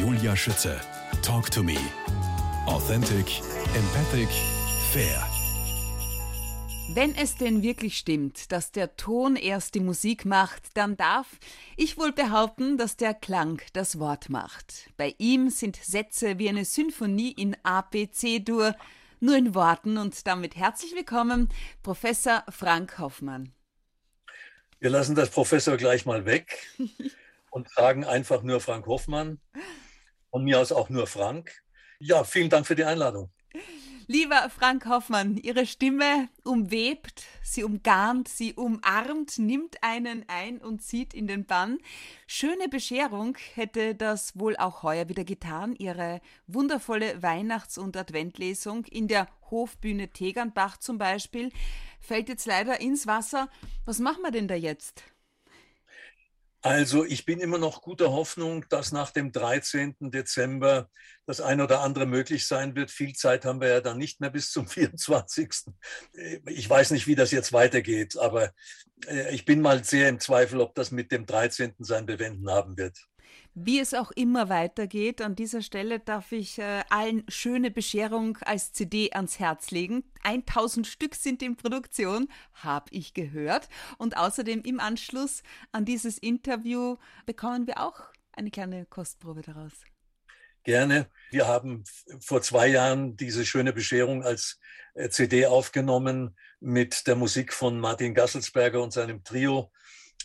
Julia 0.00 0.34
Schütze. 0.34 0.80
Talk 1.22 1.50
to 1.50 1.62
me. 1.62 1.76
Authentic, 2.66 3.40
empathic, 3.74 4.28
fair. 4.90 5.26
Wenn 6.94 7.14
es 7.14 7.36
denn 7.36 7.62
wirklich 7.62 7.98
stimmt, 7.98 8.52
dass 8.52 8.72
der 8.72 8.96
Ton 8.96 9.36
erst 9.36 9.74
die 9.74 9.80
Musik 9.80 10.24
macht, 10.24 10.62
dann 10.74 10.96
darf 10.96 11.26
ich 11.76 11.98
wohl 11.98 12.12
behaupten, 12.12 12.78
dass 12.78 12.96
der 12.96 13.14
Klang 13.14 13.60
das 13.74 13.98
Wort 13.98 14.30
macht. 14.30 14.90
Bei 14.96 15.14
ihm 15.18 15.50
sind 15.50 15.76
Sätze 15.76 16.38
wie 16.38 16.48
eine 16.48 16.64
Symphonie 16.64 17.32
in 17.32 17.56
ABC-Dur, 17.62 18.74
nur 19.20 19.36
in 19.36 19.54
Worten 19.54 19.98
und 19.98 20.26
damit 20.26 20.56
herzlich 20.56 20.94
willkommen, 20.94 21.48
Professor 21.82 22.44
Frank 22.48 22.98
Hoffmann. 22.98 23.52
Wir 24.80 24.90
lassen 24.90 25.14
das 25.14 25.30
Professor 25.30 25.76
gleich 25.76 26.06
mal 26.06 26.24
weg 26.24 26.58
und 27.52 27.68
sagen 27.70 28.04
einfach 28.04 28.42
nur 28.42 28.60
Frank 28.60 28.86
Hoffmann. 28.86 29.40
Von 30.30 30.44
mir 30.44 30.58
aus 30.58 30.72
auch 30.72 30.88
nur 30.88 31.06
Frank. 31.06 31.62
Ja, 32.00 32.24
vielen 32.24 32.48
Dank 32.48 32.66
für 32.66 32.74
die 32.74 32.84
Einladung. 32.84 33.30
Lieber 34.08 34.50
Frank 34.50 34.86
Hoffmann, 34.86 35.36
Ihre 35.36 35.64
Stimme 35.64 36.28
umwebt, 36.44 37.24
sie 37.42 37.62
umgarnt, 37.62 38.26
sie 38.26 38.52
umarmt, 38.54 39.38
nimmt 39.38 39.76
einen 39.82 40.24
ein 40.28 40.58
und 40.58 40.82
zieht 40.82 41.14
in 41.14 41.26
den 41.26 41.44
Bann. 41.44 41.78
Schöne 42.26 42.68
Bescherung 42.68 43.36
hätte 43.54 43.94
das 43.94 44.36
wohl 44.36 44.56
auch 44.56 44.82
heuer 44.82 45.08
wieder 45.08 45.24
getan. 45.24 45.76
Ihre 45.78 46.20
wundervolle 46.46 47.22
Weihnachts- 47.22 47.78
und 47.78 47.96
Adventlesung 47.96 48.86
in 48.86 49.06
der 49.06 49.28
Hofbühne 49.50 50.08
Tegernbach 50.08 50.78
zum 50.78 50.98
Beispiel 50.98 51.50
fällt 52.00 52.28
jetzt 52.28 52.46
leider 52.46 52.80
ins 52.80 53.06
Wasser. 53.06 53.48
Was 53.84 53.98
machen 53.98 54.22
wir 54.22 54.32
denn 54.32 54.48
da 54.48 54.54
jetzt? 54.54 55.04
Also 56.64 57.04
ich 57.04 57.24
bin 57.24 57.40
immer 57.40 57.58
noch 57.58 57.82
guter 57.82 58.12
Hoffnung, 58.12 58.64
dass 58.68 58.92
nach 58.92 59.10
dem 59.10 59.32
13. 59.32 59.96
Dezember 60.12 60.88
das 61.26 61.40
ein 61.40 61.60
oder 61.60 61.80
andere 61.80 62.06
möglich 62.06 62.46
sein 62.46 62.76
wird. 62.76 62.92
Viel 62.92 63.14
Zeit 63.14 63.44
haben 63.44 63.60
wir 63.60 63.68
ja 63.68 63.80
dann 63.80 63.98
nicht 63.98 64.20
mehr 64.20 64.30
bis 64.30 64.52
zum 64.52 64.68
24. 64.68 65.50
Ich 66.46 66.70
weiß 66.70 66.92
nicht, 66.92 67.08
wie 67.08 67.16
das 67.16 67.32
jetzt 67.32 67.52
weitergeht, 67.52 68.16
aber 68.16 68.52
äh, 69.08 69.34
ich 69.34 69.44
bin 69.44 69.60
mal 69.60 69.82
sehr 69.82 70.08
im 70.08 70.20
Zweifel, 70.20 70.60
ob 70.60 70.76
das 70.76 70.92
mit 70.92 71.10
dem 71.10 71.26
13. 71.26 71.74
sein 71.80 72.06
Bewenden 72.06 72.48
haben 72.48 72.76
wird. 72.76 72.96
Wie 73.54 73.80
es 73.80 73.92
auch 73.92 74.10
immer 74.12 74.48
weitergeht, 74.48 75.20
an 75.20 75.36
dieser 75.36 75.60
Stelle 75.60 76.00
darf 76.00 76.32
ich 76.32 76.58
äh, 76.58 76.84
allen 76.88 77.24
schöne 77.28 77.70
Bescherung 77.70 78.38
als 78.38 78.72
CD 78.72 79.12
ans 79.12 79.38
Herz 79.38 79.70
legen. 79.70 80.04
1000 80.22 80.86
Stück 80.86 81.14
sind 81.14 81.42
in 81.42 81.56
Produktion, 81.56 82.28
habe 82.54 82.86
ich 82.92 83.12
gehört. 83.12 83.68
Und 83.98 84.16
außerdem 84.16 84.62
im 84.62 84.80
Anschluss 84.80 85.42
an 85.70 85.84
dieses 85.84 86.16
Interview 86.16 86.96
bekommen 87.26 87.66
wir 87.66 87.82
auch 87.82 88.00
eine 88.32 88.50
kleine 88.50 88.86
Kostprobe 88.86 89.42
daraus. 89.42 89.72
Gerne. 90.64 91.10
Wir 91.30 91.46
haben 91.46 91.84
vor 92.20 92.40
zwei 92.40 92.68
Jahren 92.68 93.16
diese 93.16 93.44
schöne 93.44 93.74
Bescherung 93.74 94.22
als 94.22 94.60
äh, 94.94 95.10
CD 95.10 95.44
aufgenommen 95.44 96.36
mit 96.60 97.06
der 97.06 97.16
Musik 97.16 97.52
von 97.52 97.78
Martin 97.78 98.14
Gasselsberger 98.14 98.80
und 98.82 98.94
seinem 98.94 99.24
Trio 99.24 99.70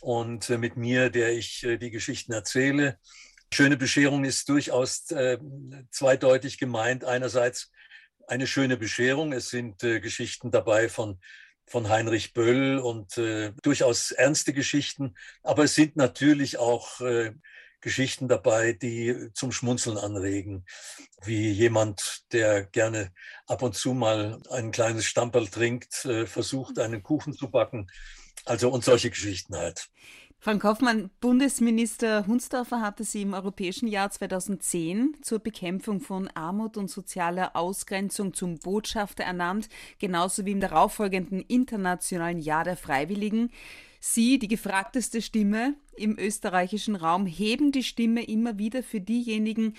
und 0.01 0.49
äh, 0.49 0.57
mit 0.57 0.77
mir, 0.77 1.09
der 1.09 1.33
ich 1.33 1.63
äh, 1.63 1.77
die 1.77 1.91
Geschichten 1.91 2.33
erzähle. 2.33 2.97
Schöne 3.53 3.77
Bescherung 3.77 4.25
ist 4.25 4.49
durchaus 4.49 5.09
äh, 5.11 5.37
zweideutig 5.91 6.57
gemeint. 6.57 7.05
Einerseits 7.05 7.71
eine 8.27 8.47
schöne 8.47 8.77
Bescherung. 8.77 9.31
Es 9.31 9.49
sind 9.49 9.79
Geschichten 9.79 10.51
dabei 10.51 10.89
von 10.89 11.19
von 11.69 11.89
Heinrich 11.89 12.33
Böll 12.33 12.77
und 12.77 13.19
durchaus 13.61 14.11
ernste 14.11 14.53
Geschichten, 14.53 15.15
aber 15.43 15.65
es 15.65 15.75
sind 15.75 15.97
natürlich 15.97 16.57
auch 16.57 17.01
Geschichten 17.81 18.29
dabei, 18.29 18.71
die 18.71 19.29
zum 19.33 19.51
Schmunzeln 19.51 19.97
anregen, 19.97 20.65
wie 21.23 21.51
jemand, 21.51 22.23
der 22.31 22.63
gerne 22.63 23.11
ab 23.47 23.63
und 23.63 23.75
zu 23.75 23.93
mal 23.93 24.41
ein 24.49 24.71
kleines 24.71 25.05
Stamperl 25.05 25.47
trinkt, 25.47 25.93
versucht, 26.25 26.79
einen 26.79 27.03
Kuchen 27.03 27.33
zu 27.33 27.49
backen 27.49 27.87
also 28.49 28.69
und 28.69 28.83
solche 28.83 29.09
Geschichten 29.09 29.55
halt. 29.55 29.89
Frank 30.39 30.63
Hoffmann, 30.63 31.09
Bundesminister 31.19 32.27
Hunsdorfer 32.27 32.79
hatte 32.79 33.03
Sie 33.03 33.23
im 33.23 33.33
Europäischen 33.33 33.87
Jahr 33.87 34.11
2010 34.11 35.17
zur 35.21 35.39
Bekämpfung 35.39 35.99
von 35.99 36.27
Armut 36.35 36.77
und 36.77 36.91
sozialer 36.91 37.55
Ausgrenzung 37.55 38.33
zum 38.33 38.59
Botschafter 38.59 39.23
ernannt, 39.23 39.67
genauso 39.99 40.45
wie 40.45 40.51
im 40.51 40.61
darauffolgenden 40.61 41.41
Internationalen 41.41 42.37
Jahr 42.37 42.63
der 42.63 42.77
Freiwilligen. 42.77 43.51
Sie, 43.99 44.37
die 44.37 44.47
gefragteste 44.47 45.23
Stimme 45.23 45.73
im 45.95 46.17
österreichischen 46.19 46.95
Raum, 46.95 47.25
heben 47.25 47.71
die 47.71 47.83
Stimme 47.83 48.23
immer 48.23 48.59
wieder 48.59 48.83
für 48.83 49.01
diejenigen, 49.01 49.73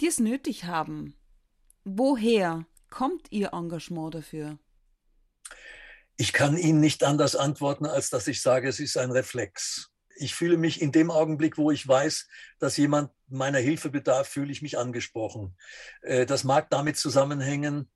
die 0.00 0.06
es 0.06 0.18
nötig 0.18 0.64
haben. 0.64 1.14
Woher 1.84 2.66
kommt 2.88 3.30
Ihr 3.30 3.52
Engagement 3.52 4.14
dafür? 4.14 4.58
Ich 6.20 6.32
kann 6.32 6.56
Ihnen 6.56 6.80
nicht 6.80 7.04
anders 7.04 7.36
antworten, 7.36 7.86
als 7.86 8.10
dass 8.10 8.26
ich 8.26 8.42
sage, 8.42 8.68
es 8.68 8.80
ist 8.80 8.98
ein 8.98 9.12
Reflex. 9.12 9.92
Ich 10.16 10.34
fühle 10.34 10.56
mich 10.56 10.82
in 10.82 10.90
dem 10.90 11.12
Augenblick, 11.12 11.58
wo 11.58 11.70
ich 11.70 11.86
weiß, 11.86 12.26
dass 12.58 12.76
jemand 12.76 13.12
meiner 13.28 13.60
Hilfe 13.60 13.88
bedarf, 13.88 14.26
fühle 14.26 14.50
ich 14.50 14.60
mich 14.60 14.76
angesprochen. 14.76 15.56
Äh, 16.02 16.26
das 16.26 16.42
mag 16.42 16.70
damit 16.70 16.96
zusammenhängen, 16.96 17.88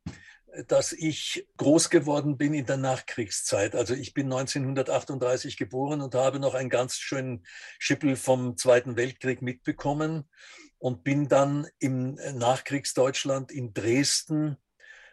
dass 0.69 0.93
ich 0.93 1.49
groß 1.57 1.91
geworden 1.91 2.37
bin 2.37 2.55
in 2.55 2.65
der 2.65 2.77
Nachkriegszeit. 2.77 3.75
Also 3.75 3.95
ich 3.95 4.15
bin 4.15 4.27
1938 4.27 5.57
geboren 5.57 6.01
und 6.01 6.15
habe 6.15 6.39
noch 6.39 6.55
einen 6.55 6.71
ganz 6.71 6.99
schönen 6.99 7.45
Schippel 7.81 8.15
vom 8.15 8.57
Zweiten 8.57 8.97
Weltkrieg 8.97 9.43
mitbekommen 9.43 10.29
und 10.79 11.03
bin 11.03 11.27
dann 11.27 11.67
im 11.81 12.15
Nachkriegsdeutschland 12.35 13.51
in 13.51 13.75
Dresden 13.75 14.59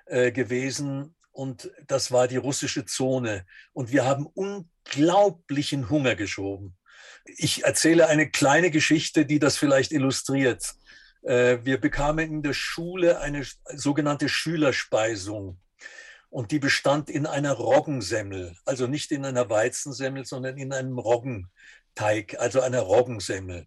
äh, 0.06 0.32
gewesen 0.32 1.16
und 1.40 1.72
das 1.88 2.12
war 2.12 2.28
die 2.28 2.36
russische 2.36 2.84
Zone. 2.84 3.46
Und 3.72 3.94
wir 3.94 4.04
haben 4.04 4.26
unglaublichen 4.26 5.90
Hunger 5.90 6.16
geschoben. 6.16 6.76
Ich 7.24 7.64
erzähle 7.64 8.08
eine 8.08 8.30
kleine 8.30 8.72
Geschichte, 8.72 9.26
die 9.26 9.40
das 9.40 9.56
vielleicht 9.56 9.94
illustriert. 9.94 10.76
Äh, 11.22 11.60
wir 11.64 11.80
bekamen 11.80 12.30
in 12.30 12.44
der 12.44 12.52
Schule 12.52 13.22
eine 13.22 13.46
sogenannte 13.74 14.28
Schülerspeisung. 14.28 15.62
Und 16.30 16.52
die 16.52 16.60
bestand 16.60 17.10
in 17.10 17.26
einer 17.26 17.54
Roggensemmel, 17.54 18.58
also 18.66 18.88
nicht 18.88 19.10
in 19.14 19.24
einer 19.24 19.50
Weizensemmel, 19.50 20.26
sondern 20.26 20.58
in 20.58 20.74
einem 20.74 21.00
Roggenteig, 21.00 22.38
also 22.38 22.60
einer 22.60 22.82
Roggensemmel. 22.82 23.66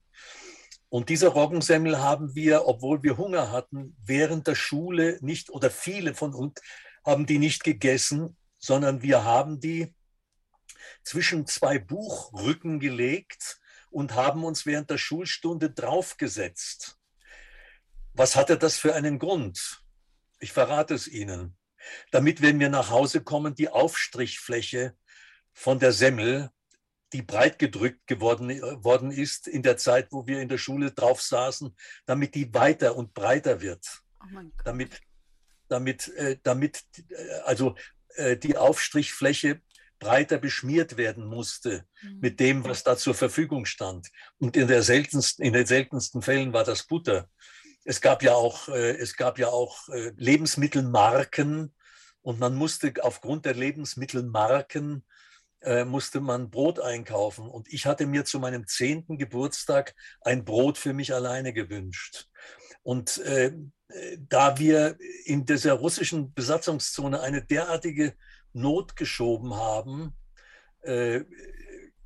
Und 0.91 1.09
diese 1.09 1.29
Roggensemmel 1.29 2.01
haben 2.01 2.35
wir, 2.35 2.67
obwohl 2.67 3.03
wir 3.03 3.17
Hunger 3.17 3.51
hatten, 3.51 3.97
während 4.05 4.47
der 4.47 4.57
Schule 4.57 5.17
nicht 5.23 5.49
oder 5.49 5.71
viele 5.71 6.13
von 6.13 6.35
uns 6.35 6.61
haben 7.05 7.27
die 7.27 7.39
nicht 7.39 7.65
gegessen, 7.65 8.37
sondern 8.59 9.03
wir 9.03 9.25
haben 9.25 9.61
die 9.61 9.95
zwischen 11.03 11.47
zwei 11.47 11.79
Buchrücken 11.79 12.81
gelegt 12.81 13.61
und 13.91 14.15
haben 14.15 14.45
uns 14.45 14.67
während 14.67 14.91
der 14.91 14.99
Schulstunde 14.99 15.71
draufgesetzt. 15.71 16.99
Was 18.15 18.37
hatte 18.37 18.59
das 18.59 18.79
für 18.79 18.95
einen 18.95 19.19
Grund? 19.19 19.83
Ich 20.39 20.53
verrate 20.53 20.95
es 20.95 21.09
Ihnen. 21.09 21.57
Damit, 22.11 22.43
wenn 22.43 22.61
wir 22.61 22.69
nach 22.69 22.91
Hause 22.91 23.23
kommen, 23.23 23.55
die 23.55 23.69
Aufstrichfläche 23.69 24.97
von 25.53 25.79
der 25.79 25.93
Semmel, 25.93 26.51
die 27.13 27.23
breit 27.23 27.59
gedrückt 27.59 28.07
geworden 28.07 28.51
äh, 28.51 28.85
worden 28.85 29.11
ist 29.11 29.47
in 29.47 29.63
der 29.63 29.77
Zeit, 29.77 30.13
wo 30.13 30.27
wir 30.27 30.41
in 30.41 30.49
der 30.49 30.59
Schule 30.59 30.93
drauf 30.93 31.21
saßen, 31.21 31.77
damit 32.07 32.35
die 32.35 32.53
weiter 32.55 32.97
und 32.97 33.13
breiter 33.13 33.61
wird. 33.61 34.03
Oh 34.21 34.41
damit 34.65 35.01
damit, 35.73 36.09
äh, 36.17 36.39
damit 36.43 36.85
äh, 37.09 37.41
also 37.45 37.75
äh, 38.17 38.37
die 38.37 38.57
Aufstrichfläche 38.57 39.61
breiter 39.99 40.39
beschmiert 40.39 40.97
werden 40.97 41.25
musste 41.27 41.87
mhm. 42.03 42.19
mit 42.21 42.41
dem, 42.41 42.65
was 42.65 42.83
da 42.83 42.97
zur 42.97 43.15
Verfügung 43.15 43.65
stand. 43.65 44.09
Und 44.39 44.57
in, 44.57 44.69
der 44.69 44.83
seltensten, 44.83 45.45
in 45.45 45.53
den 45.53 45.67
seltensten 45.67 46.23
Fällen 46.23 46.53
war 46.53 46.65
das 46.65 46.85
Butter. 46.85 47.29
Es 47.85 48.01
gab 48.01 48.23
ja 48.23 48.35
auch, 48.35 48.69
es 48.69 49.17
gab 49.17 49.41
ja 49.41 49.49
auch 49.49 49.89
Lebensmittelmarken 49.89 51.75
und 52.21 52.39
man 52.39 52.55
musste 52.55 52.95
aufgrund 53.01 53.45
der 53.45 53.55
Lebensmittelmarken 53.55 55.05
musste 55.87 56.21
man 56.21 56.49
Brot 56.49 56.79
einkaufen. 56.79 57.49
Und 57.49 57.73
ich 57.73 57.87
hatte 57.87 58.07
mir 58.07 58.25
zu 58.25 58.39
meinem 58.39 58.69
zehnten 58.69 59.19
Geburtstag 59.19 59.97
ein 60.21 60.45
Brot 60.45 60.79
für 60.79 60.93
mich 60.93 61.13
alleine 61.13 61.53
gewünscht. 61.53 62.29
Und 62.83 63.19
äh, 63.19 63.53
da 64.29 64.59
wir 64.59 64.97
in 65.25 65.45
dieser 65.45 65.75
russischen 65.75 66.33
Besatzungszone 66.35 67.21
eine 67.21 67.43
derartige 67.43 68.15
Not 68.53 68.97
geschoben 68.97 69.55
haben, 69.55 70.13
äh, 70.83 71.25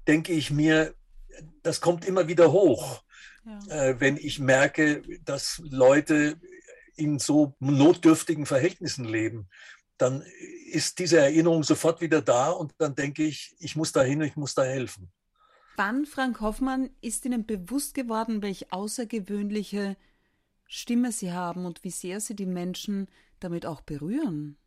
denke 0.06 0.32
ich 0.32 0.50
mir, 0.50 0.94
das 1.62 1.80
kommt 1.80 2.04
immer 2.04 2.28
wieder 2.28 2.52
hoch, 2.52 3.02
ja. 3.44 3.88
äh, 3.88 4.00
wenn 4.00 4.16
ich 4.16 4.38
merke, 4.38 5.02
dass 5.24 5.60
Leute 5.64 6.40
in 6.96 7.18
so 7.18 7.54
notdürftigen 7.60 8.46
Verhältnissen 8.46 9.04
leben. 9.04 9.48
Dann 9.98 10.22
ist 10.70 10.98
diese 10.98 11.18
Erinnerung 11.18 11.62
sofort 11.62 12.00
wieder 12.00 12.22
da 12.22 12.50
und 12.50 12.74
dann 12.78 12.94
denke 12.94 13.24
ich, 13.24 13.54
ich 13.58 13.76
muss 13.76 13.92
da 13.92 14.02
hin, 14.02 14.20
ich 14.22 14.36
muss 14.36 14.54
da 14.54 14.64
helfen. 14.64 15.10
Wann, 15.76 16.06
Frank 16.06 16.40
Hoffmann, 16.40 16.90
ist 17.02 17.24
Ihnen 17.26 17.46
bewusst 17.46 17.94
geworden, 17.94 18.40
welche 18.42 18.72
außergewöhnliche 18.72 19.96
Stimme 20.66 21.12
Sie 21.12 21.32
haben 21.32 21.66
und 21.66 21.84
wie 21.84 21.90
sehr 21.90 22.20
Sie 22.20 22.34
die 22.34 22.46
Menschen 22.46 23.08
damit 23.40 23.66
auch 23.66 23.80
berühren. 23.80 24.58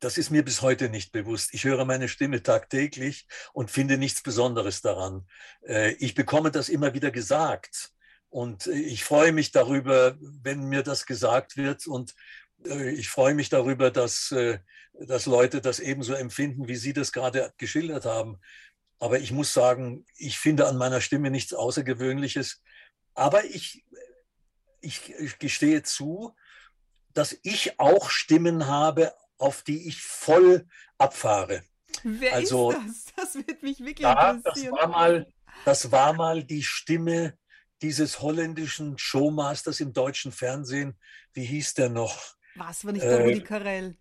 Das 0.00 0.18
ist 0.18 0.30
mir 0.30 0.44
bis 0.44 0.60
heute 0.60 0.90
nicht 0.90 1.12
bewusst. 1.12 1.54
Ich 1.54 1.64
höre 1.64 1.84
meine 1.84 2.08
Stimme 2.08 2.42
tagtäglich 2.42 3.26
und 3.52 3.70
finde 3.70 3.96
nichts 3.96 4.22
Besonderes 4.22 4.82
daran. 4.82 5.26
Äh, 5.66 5.92
ich 5.92 6.14
bekomme 6.14 6.50
das 6.50 6.68
immer 6.68 6.92
wieder 6.92 7.10
gesagt. 7.10 7.90
Und 8.28 8.66
ich 8.66 9.04
freue 9.04 9.32
mich 9.32 9.52
darüber, 9.52 10.16
wenn 10.20 10.68
mir 10.68 10.82
das 10.82 11.06
gesagt 11.06 11.56
wird. 11.56 11.86
Und 11.86 12.14
äh, 12.66 12.90
ich 12.90 13.08
freue 13.08 13.34
mich 13.34 13.48
darüber, 13.48 13.90
dass, 13.90 14.30
äh, 14.32 14.58
dass 14.92 15.26
Leute 15.26 15.60
das 15.60 15.80
ebenso 15.80 16.14
empfinden, 16.14 16.68
wie 16.68 16.76
Sie 16.76 16.92
das 16.92 17.12
gerade 17.12 17.52
geschildert 17.56 18.04
haben. 18.04 18.38
Aber 18.98 19.20
ich 19.20 19.32
muss 19.32 19.52
sagen, 19.54 20.04
ich 20.16 20.38
finde 20.38 20.66
an 20.66 20.76
meiner 20.76 21.00
Stimme 21.00 21.30
nichts 21.30 21.54
Außergewöhnliches. 21.54 22.62
Aber 23.14 23.44
ich, 23.44 23.84
ich, 24.84 25.10
ich 25.18 25.38
gestehe 25.38 25.82
zu, 25.82 26.34
dass 27.12 27.36
ich 27.42 27.78
auch 27.78 28.10
Stimmen 28.10 28.66
habe, 28.66 29.12
auf 29.38 29.62
die 29.62 29.88
ich 29.88 30.02
voll 30.02 30.66
abfahre. 30.98 31.62
Wer 32.02 32.34
also, 32.34 32.72
ist 32.72 33.12
das? 33.16 33.32
Das 33.34 33.34
wird 33.46 33.62
mich 33.62 33.80
wirklich 33.80 34.00
ja, 34.00 34.32
interessieren. 34.32 34.74
Das 34.74 34.82
war, 34.82 34.88
mal, 34.88 35.26
das 35.64 35.92
war 35.92 36.12
mal 36.12 36.44
die 36.44 36.62
Stimme 36.62 37.38
dieses 37.82 38.20
holländischen 38.20 38.98
Showmasters 38.98 39.80
im 39.80 39.92
deutschen 39.92 40.32
Fernsehen. 40.32 40.98
Wie 41.32 41.44
hieß 41.44 41.74
der 41.74 41.88
noch? 41.88 42.34
Was, 42.54 42.84
nicht 42.84 43.02
der 43.02 43.20
äh, 43.20 43.22
Rudi 43.22 43.42
Carell? 43.42 43.96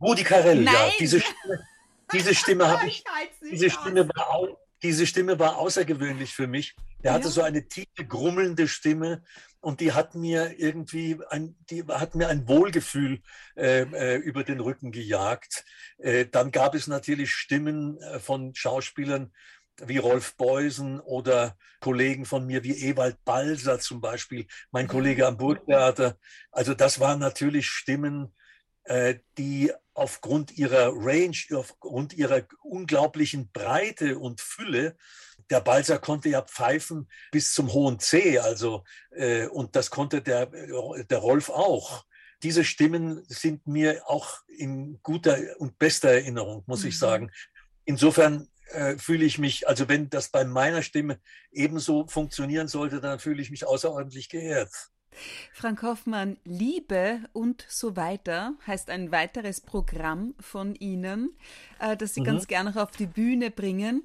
Rudi 0.00 0.24
Carell, 0.24 0.62
Nein. 0.62 0.74
ja. 0.74 0.90
Diese 0.98 1.20
Stimme, 1.20 1.66
diese 2.12 2.34
Stimme 2.34 2.68
habe 2.78 2.86
ich, 2.86 3.04
ich 3.42 3.50
diese 3.50 3.70
Stimme, 3.70 4.08
war, 4.08 4.48
diese 4.82 5.06
Stimme 5.06 5.38
war 5.38 5.58
außergewöhnlich 5.58 6.34
für 6.34 6.46
mich. 6.46 6.74
Der 7.02 7.12
hatte 7.12 7.26
ja. 7.26 7.30
so 7.30 7.42
eine 7.42 7.66
tiefe, 7.68 8.06
grummelnde 8.06 8.68
Stimme 8.68 9.22
und 9.60 9.80
die 9.80 9.92
hat 9.92 10.14
mir 10.14 10.58
irgendwie 10.58 11.18
ein, 11.30 11.56
die 11.70 11.84
hat 11.84 12.14
mir 12.14 12.28
ein 12.28 12.48
Wohlgefühl 12.48 13.20
äh, 13.56 13.82
äh, 13.82 14.16
über 14.16 14.44
den 14.44 14.60
Rücken 14.60 14.92
gejagt. 14.92 15.64
Äh, 15.98 16.26
dann 16.26 16.50
gab 16.50 16.74
es 16.74 16.86
natürlich 16.86 17.32
Stimmen 17.32 17.98
äh, 17.98 18.18
von 18.18 18.54
Schauspielern 18.54 19.32
wie 19.84 19.98
Rolf 19.98 20.36
Beusen 20.36 21.00
oder 21.00 21.56
Kollegen 21.80 22.24
von 22.24 22.46
mir 22.46 22.64
wie 22.64 22.88
Ewald 22.88 23.22
Balser 23.24 23.78
zum 23.78 24.00
Beispiel, 24.00 24.46
mein 24.70 24.88
Kollege 24.88 25.26
am 25.26 25.36
Burgtheater. 25.36 26.18
Also 26.50 26.74
das 26.74 26.98
waren 26.98 27.18
natürlich 27.18 27.68
Stimmen, 27.68 28.34
äh, 28.84 29.16
die 29.36 29.72
aufgrund 29.96 30.56
ihrer 30.56 30.92
Range, 30.94 31.36
aufgrund 31.54 32.12
ihrer 32.12 32.42
unglaublichen 32.62 33.50
Breite 33.50 34.18
und 34.18 34.40
Fülle, 34.40 34.96
der 35.50 35.60
Balser 35.60 35.98
konnte 35.98 36.28
ja 36.28 36.42
pfeifen 36.42 37.08
bis 37.30 37.54
zum 37.54 37.72
hohen 37.72 37.98
C, 37.98 38.38
also 38.38 38.84
äh, 39.12 39.46
und 39.46 39.74
das 39.74 39.90
konnte 39.90 40.20
der, 40.20 40.46
der 40.46 41.18
Rolf 41.18 41.48
auch. 41.48 42.04
Diese 42.42 42.64
Stimmen 42.64 43.24
sind 43.28 43.66
mir 43.66 44.02
auch 44.06 44.42
in 44.48 45.00
guter 45.02 45.38
und 45.58 45.78
bester 45.78 46.10
Erinnerung, 46.10 46.64
muss 46.66 46.82
mhm. 46.82 46.88
ich 46.88 46.98
sagen. 46.98 47.30
Insofern 47.84 48.48
äh, 48.72 48.98
fühle 48.98 49.24
ich 49.24 49.38
mich, 49.38 49.66
also 49.68 49.88
wenn 49.88 50.10
das 50.10 50.28
bei 50.28 50.44
meiner 50.44 50.82
Stimme 50.82 51.20
ebenso 51.52 52.06
funktionieren 52.06 52.68
sollte, 52.68 53.00
dann 53.00 53.18
fühle 53.18 53.40
ich 53.40 53.50
mich 53.50 53.64
außerordentlich 53.66 54.28
geehrt. 54.28 54.70
Frank 55.52 55.82
Hoffmann, 55.82 56.38
Liebe 56.44 57.20
und 57.32 57.64
so 57.68 57.96
weiter 57.96 58.54
heißt 58.66 58.90
ein 58.90 59.12
weiteres 59.12 59.60
Programm 59.60 60.34
von 60.40 60.74
Ihnen, 60.74 61.36
äh, 61.80 61.96
das 61.96 62.14
Sie 62.14 62.20
mhm. 62.20 62.26
ganz 62.26 62.46
gerne 62.46 62.80
auf 62.80 62.90
die 62.92 63.06
Bühne 63.06 63.50
bringen. 63.50 64.04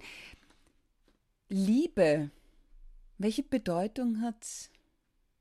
Liebe, 1.50 2.32
welche 3.18 3.44
Bedeutung 3.44 4.22
hat 4.22 4.46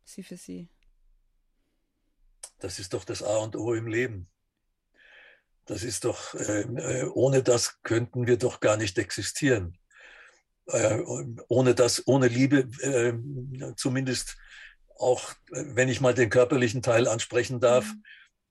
sie 0.05 0.23
für 0.23 0.37
Sie? 0.37 0.69
Das 2.59 2.79
ist 2.79 2.93
doch 2.93 3.05
das 3.05 3.23
A 3.23 3.39
und 3.39 3.57
O 3.57 3.73
im 3.75 3.87
Leben. 3.87 4.29
Das 5.67 5.85
ist 5.85 6.05
doch, 6.05 6.35
äh, 6.35 6.63
äh, 6.63 7.05
ohne 7.15 7.43
das 7.43 7.81
könnten 7.83 8.27
wir 8.27 8.37
doch 8.37 8.61
gar 8.61 8.77
nicht 8.77 8.99
existieren. 8.99 9.79
Äh, 10.67 11.01
ohne 11.49 11.75
das, 11.75 12.07
ohne 12.07 12.29
Liebe, 12.29 12.69
äh, 12.83 13.15
zumindest 13.77 14.37
auch, 15.01 15.33
wenn 15.51 15.89
ich 15.89 16.01
mal 16.01 16.15
den 16.15 16.31
körperlichen 16.31 16.83
Teil 16.83 17.09
ansprechen 17.09 17.61
darf, 17.61 17.87
mhm. 17.87 18.03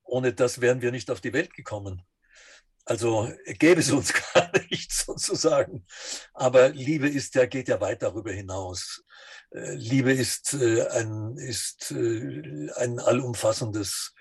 ohne 0.03 0.33
das 0.33 0.61
wären 0.61 0.81
wir 0.81 0.91
nicht 0.91 1.11
auf 1.11 1.21
die 1.21 1.33
Welt 1.33 1.53
gekommen. 1.53 2.01
Also 2.85 3.31
gäbe 3.45 3.81
es 3.81 3.91
uns 3.91 4.13
gar 4.33 4.51
nicht 4.69 4.91
sozusagen. 4.91 5.85
Aber 6.33 6.69
Liebe 6.69 7.07
ist 7.07 7.35
ja, 7.35 7.45
geht 7.45 7.67
ja 7.67 7.79
weit 7.79 8.01
darüber 8.01 8.31
hinaus. 8.31 9.03
Äh, 9.51 9.75
Liebe 9.75 10.11
ist 10.11 10.53
äh, 10.53 10.87
ein, 10.87 11.37
ist 11.37 11.91
ein 11.91 12.99
allumfassendes 12.99 14.13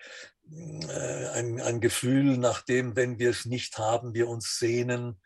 äh, 0.51 1.29
ein, 1.35 1.61
ein 1.61 1.81
Gefühl, 1.81 2.39
nach 2.39 2.63
dem, 2.63 2.97
wenn 2.97 3.19
wir 3.19 3.31
es 3.31 3.45
nicht 3.45 3.79
haben, 3.79 4.15
wir 4.15 4.29
uns 4.29 4.59
sehnen. 4.59 5.21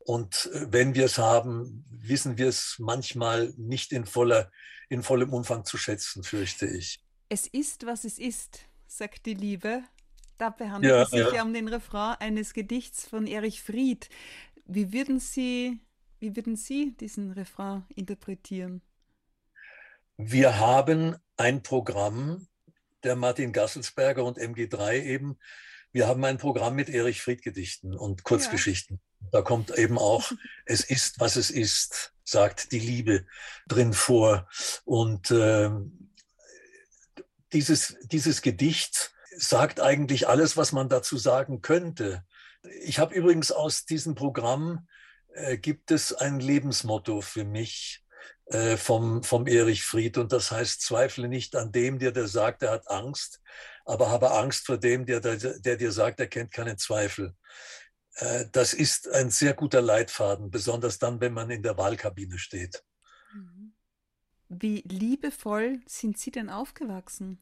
Und 0.00 0.50
äh, 0.52 0.66
wenn 0.70 0.94
wir 0.94 1.06
es 1.06 1.18
haben, 1.18 1.84
wissen 1.90 2.36
wir 2.38 2.48
es 2.48 2.76
manchmal 2.78 3.52
nicht 3.56 3.92
in, 3.92 4.06
voller, 4.06 4.50
in 4.88 5.02
vollem 5.02 5.32
Umfang 5.32 5.64
zu 5.64 5.78
schätzen, 5.78 6.22
fürchte 6.22 6.66
ich. 6.66 7.00
Es 7.28 7.46
ist, 7.46 7.86
was 7.86 8.04
es 8.04 8.18
ist, 8.18 8.60
sagt 8.86 9.26
die 9.26 9.34
Liebe. 9.34 9.82
Dabei 10.38 10.70
handelt 10.70 10.92
ja, 10.92 11.02
es 11.02 11.10
sich 11.10 11.32
ja. 11.32 11.42
um 11.42 11.52
den 11.52 11.68
Refrain 11.68 12.16
eines 12.20 12.52
Gedichts 12.52 13.06
von 13.06 13.26
Erich 13.26 13.62
Fried. 13.62 14.08
Wie 14.66 14.92
würden 14.92 15.18
Sie, 15.18 15.80
wie 16.18 16.36
würden 16.36 16.56
Sie 16.56 16.94
diesen 17.00 17.32
Refrain 17.32 17.84
interpretieren? 17.94 18.82
Wir 20.18 20.58
haben 20.58 21.16
ein 21.36 21.62
Programm, 21.62 22.46
der 23.02 23.16
Martin 23.16 23.52
Gasselsberger 23.52 24.24
und 24.24 24.38
MG3 24.38 25.02
eben. 25.02 25.38
Wir 25.92 26.06
haben 26.06 26.24
ein 26.24 26.38
Programm 26.38 26.74
mit 26.74 26.88
Erich 26.88 27.22
Fried 27.22 27.42
Gedichten 27.42 27.94
und 27.94 28.24
Kurzgeschichten. 28.24 29.00
Ja. 29.20 29.28
Da 29.32 29.42
kommt 29.42 29.76
eben 29.76 29.98
auch, 29.98 30.32
es 30.66 30.82
ist, 30.82 31.20
was 31.20 31.36
es 31.36 31.50
ist, 31.50 32.12
sagt 32.26 32.72
die 32.72 32.80
Liebe 32.80 33.24
drin 33.66 33.94
vor. 33.94 34.48
Und 34.84 35.30
äh, 35.30 35.70
dieses, 37.52 37.96
dieses 38.02 38.42
Gedicht 38.42 39.12
sagt 39.36 39.80
eigentlich 39.80 40.28
alles, 40.28 40.56
was 40.56 40.72
man 40.72 40.88
dazu 40.88 41.16
sagen 41.16 41.62
könnte. 41.62 42.24
Ich 42.82 42.98
habe 42.98 43.14
übrigens 43.14 43.52
aus 43.52 43.84
diesem 43.86 44.14
Programm, 44.14 44.86
äh, 45.34 45.56
gibt 45.56 45.90
es 45.90 46.12
ein 46.12 46.40
Lebensmotto 46.40 47.20
für 47.20 47.44
mich, 47.44 48.02
äh, 48.46 48.76
vom, 48.76 49.22
vom 49.22 49.46
Erich 49.46 49.84
Fried. 49.84 50.18
Und 50.18 50.32
das 50.32 50.50
heißt, 50.50 50.80
zweifle 50.80 51.28
nicht 51.28 51.56
an 51.56 51.72
dem, 51.72 51.98
der 51.98 52.12
dir 52.12 52.28
sagt, 52.28 52.62
er 52.62 52.72
hat 52.72 52.88
Angst, 52.88 53.40
aber 53.84 54.10
habe 54.10 54.32
Angst 54.32 54.66
vor 54.66 54.78
dem, 54.78 55.04
der, 55.06 55.20
der, 55.20 55.36
der 55.36 55.76
dir 55.76 55.92
sagt, 55.92 56.20
er 56.20 56.26
kennt 56.26 56.52
keinen 56.52 56.78
Zweifel. 56.78 57.34
Äh, 58.16 58.46
das 58.52 58.72
ist 58.72 59.08
ein 59.08 59.30
sehr 59.30 59.54
guter 59.54 59.80
Leitfaden, 59.80 60.50
besonders 60.50 60.98
dann, 60.98 61.20
wenn 61.20 61.32
man 61.32 61.50
in 61.50 61.62
der 61.62 61.76
Wahlkabine 61.76 62.38
steht. 62.38 62.82
Mhm. 63.32 63.74
Wie 64.48 64.82
liebevoll 64.82 65.80
sind 65.86 66.18
Sie 66.18 66.30
denn 66.30 66.50
aufgewachsen? 66.50 67.38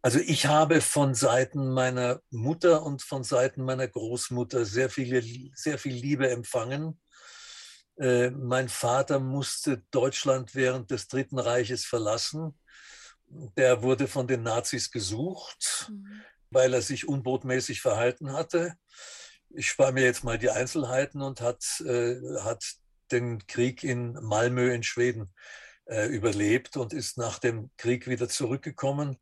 Also 0.00 0.18
ich 0.18 0.46
habe 0.46 0.82
von 0.82 1.14
Seiten 1.14 1.72
meiner 1.72 2.20
Mutter 2.30 2.82
und 2.82 3.02
von 3.02 3.24
Seiten 3.24 3.64
meiner 3.64 3.88
Großmutter 3.88 4.66
sehr, 4.66 4.90
viele, 4.90 5.22
sehr 5.54 5.78
viel 5.78 5.94
Liebe 5.94 6.28
empfangen. 6.28 7.00
Äh, 7.96 8.30
mein 8.30 8.68
Vater 8.68 9.18
musste 9.18 9.82
Deutschland 9.90 10.54
während 10.54 10.90
des 10.90 11.08
Dritten 11.08 11.38
Reiches 11.38 11.86
verlassen. 11.86 12.58
Der 13.56 13.82
wurde 13.82 14.06
von 14.06 14.26
den 14.26 14.42
Nazis 14.42 14.90
gesucht, 14.90 15.90
mhm. 15.90 16.22
Weil 16.54 16.72
er 16.72 16.82
sich 16.82 17.08
unbotmäßig 17.08 17.80
verhalten 17.80 18.32
hatte. 18.32 18.74
Ich 19.50 19.68
spare 19.68 19.92
mir 19.92 20.04
jetzt 20.04 20.24
mal 20.24 20.38
die 20.38 20.50
Einzelheiten 20.50 21.20
und 21.20 21.40
hat, 21.40 21.64
äh, 21.86 22.16
hat 22.40 22.64
den 23.12 23.46
Krieg 23.46 23.84
in 23.84 24.14
Malmö 24.14 24.72
in 24.72 24.82
Schweden 24.82 25.32
äh, 25.86 26.06
überlebt 26.06 26.76
und 26.76 26.92
ist 26.92 27.18
nach 27.18 27.38
dem 27.38 27.70
Krieg 27.76 28.06
wieder 28.08 28.28
zurückgekommen 28.28 29.18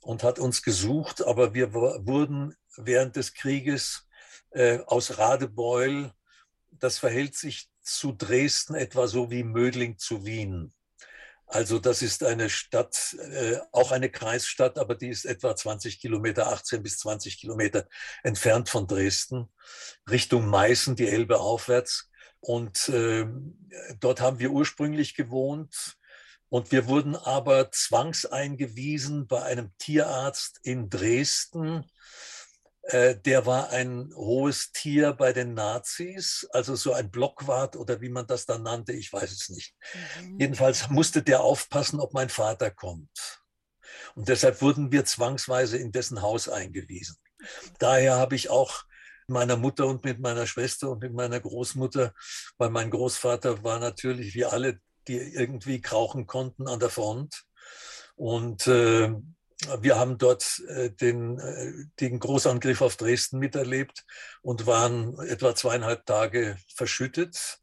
und 0.00 0.22
hat 0.22 0.38
uns 0.38 0.62
gesucht. 0.62 1.24
Aber 1.24 1.54
wir 1.54 1.72
wurden 1.72 2.54
während 2.76 3.16
des 3.16 3.34
Krieges 3.34 4.08
äh, 4.50 4.80
aus 4.86 5.18
Radebeul, 5.18 6.12
das 6.70 6.98
verhält 6.98 7.36
sich 7.36 7.70
zu 7.80 8.12
Dresden 8.12 8.74
etwa 8.74 9.06
so 9.06 9.30
wie 9.30 9.44
Mödling 9.44 9.98
zu 9.98 10.24
Wien. 10.24 10.72
Also 11.52 11.78
das 11.78 12.00
ist 12.00 12.24
eine 12.24 12.48
Stadt, 12.48 13.14
äh, 13.18 13.58
auch 13.72 13.92
eine 13.92 14.10
Kreisstadt, 14.10 14.78
aber 14.78 14.94
die 14.94 15.10
ist 15.10 15.26
etwa 15.26 15.54
20 15.54 16.00
Kilometer, 16.00 16.46
18 16.46 16.82
bis 16.82 16.98
20 17.00 17.38
Kilometer 17.38 17.86
entfernt 18.22 18.70
von 18.70 18.86
Dresden, 18.86 19.52
Richtung 20.08 20.46
Meißen, 20.46 20.96
die 20.96 21.08
Elbe 21.08 21.40
aufwärts. 21.40 22.08
Und 22.40 22.88
äh, 22.88 23.26
dort 24.00 24.22
haben 24.22 24.38
wir 24.38 24.50
ursprünglich 24.50 25.14
gewohnt. 25.14 25.98
Und 26.48 26.72
wir 26.72 26.86
wurden 26.86 27.16
aber 27.16 27.70
zwangseingewiesen 27.70 29.26
bei 29.26 29.42
einem 29.42 29.72
Tierarzt 29.76 30.58
in 30.62 30.88
Dresden, 30.88 31.84
der 32.90 33.46
war 33.46 33.70
ein 33.70 34.12
hohes 34.14 34.72
Tier 34.72 35.12
bei 35.12 35.32
den 35.32 35.54
Nazis, 35.54 36.48
also 36.52 36.74
so 36.74 36.92
ein 36.92 37.10
Blockwart 37.12 37.76
oder 37.76 38.00
wie 38.00 38.08
man 38.08 38.26
das 38.26 38.44
dann 38.44 38.64
nannte, 38.64 38.92
ich 38.92 39.12
weiß 39.12 39.30
es 39.30 39.48
nicht. 39.50 39.74
Mhm. 40.20 40.40
Jedenfalls 40.40 40.90
musste 40.90 41.22
der 41.22 41.42
aufpassen, 41.42 42.00
ob 42.00 42.12
mein 42.12 42.28
Vater 42.28 42.72
kommt. 42.72 43.42
Und 44.14 44.28
deshalb 44.28 44.60
wurden 44.62 44.90
wir 44.90 45.04
zwangsweise 45.04 45.78
in 45.78 45.92
dessen 45.92 46.22
Haus 46.22 46.48
eingewiesen. 46.48 47.16
Daher 47.78 48.16
habe 48.16 48.34
ich 48.34 48.50
auch 48.50 48.84
meiner 49.28 49.56
Mutter 49.56 49.86
und 49.86 50.04
mit 50.04 50.20
meiner 50.20 50.46
Schwester 50.46 50.90
und 50.90 51.02
mit 51.02 51.12
meiner 51.12 51.40
Großmutter, 51.40 52.12
weil 52.58 52.70
mein 52.70 52.90
Großvater 52.90 53.62
war 53.62 53.78
natürlich 53.78 54.34
wie 54.34 54.44
alle, 54.44 54.80
die 55.08 55.18
irgendwie 55.18 55.80
krauchen 55.80 56.26
konnten 56.26 56.68
an 56.68 56.80
der 56.80 56.90
Front. 56.90 57.44
Und 58.14 58.66
äh, 58.66 59.12
wir 59.80 59.98
haben 59.98 60.18
dort 60.18 60.60
äh, 60.68 60.90
den, 60.90 61.38
äh, 61.38 61.72
den 62.00 62.18
Großangriff 62.18 62.80
auf 62.80 62.96
Dresden 62.96 63.38
miterlebt 63.38 64.04
und 64.42 64.66
waren 64.66 65.18
etwa 65.20 65.54
zweieinhalb 65.54 66.06
Tage 66.06 66.56
verschüttet 66.74 67.58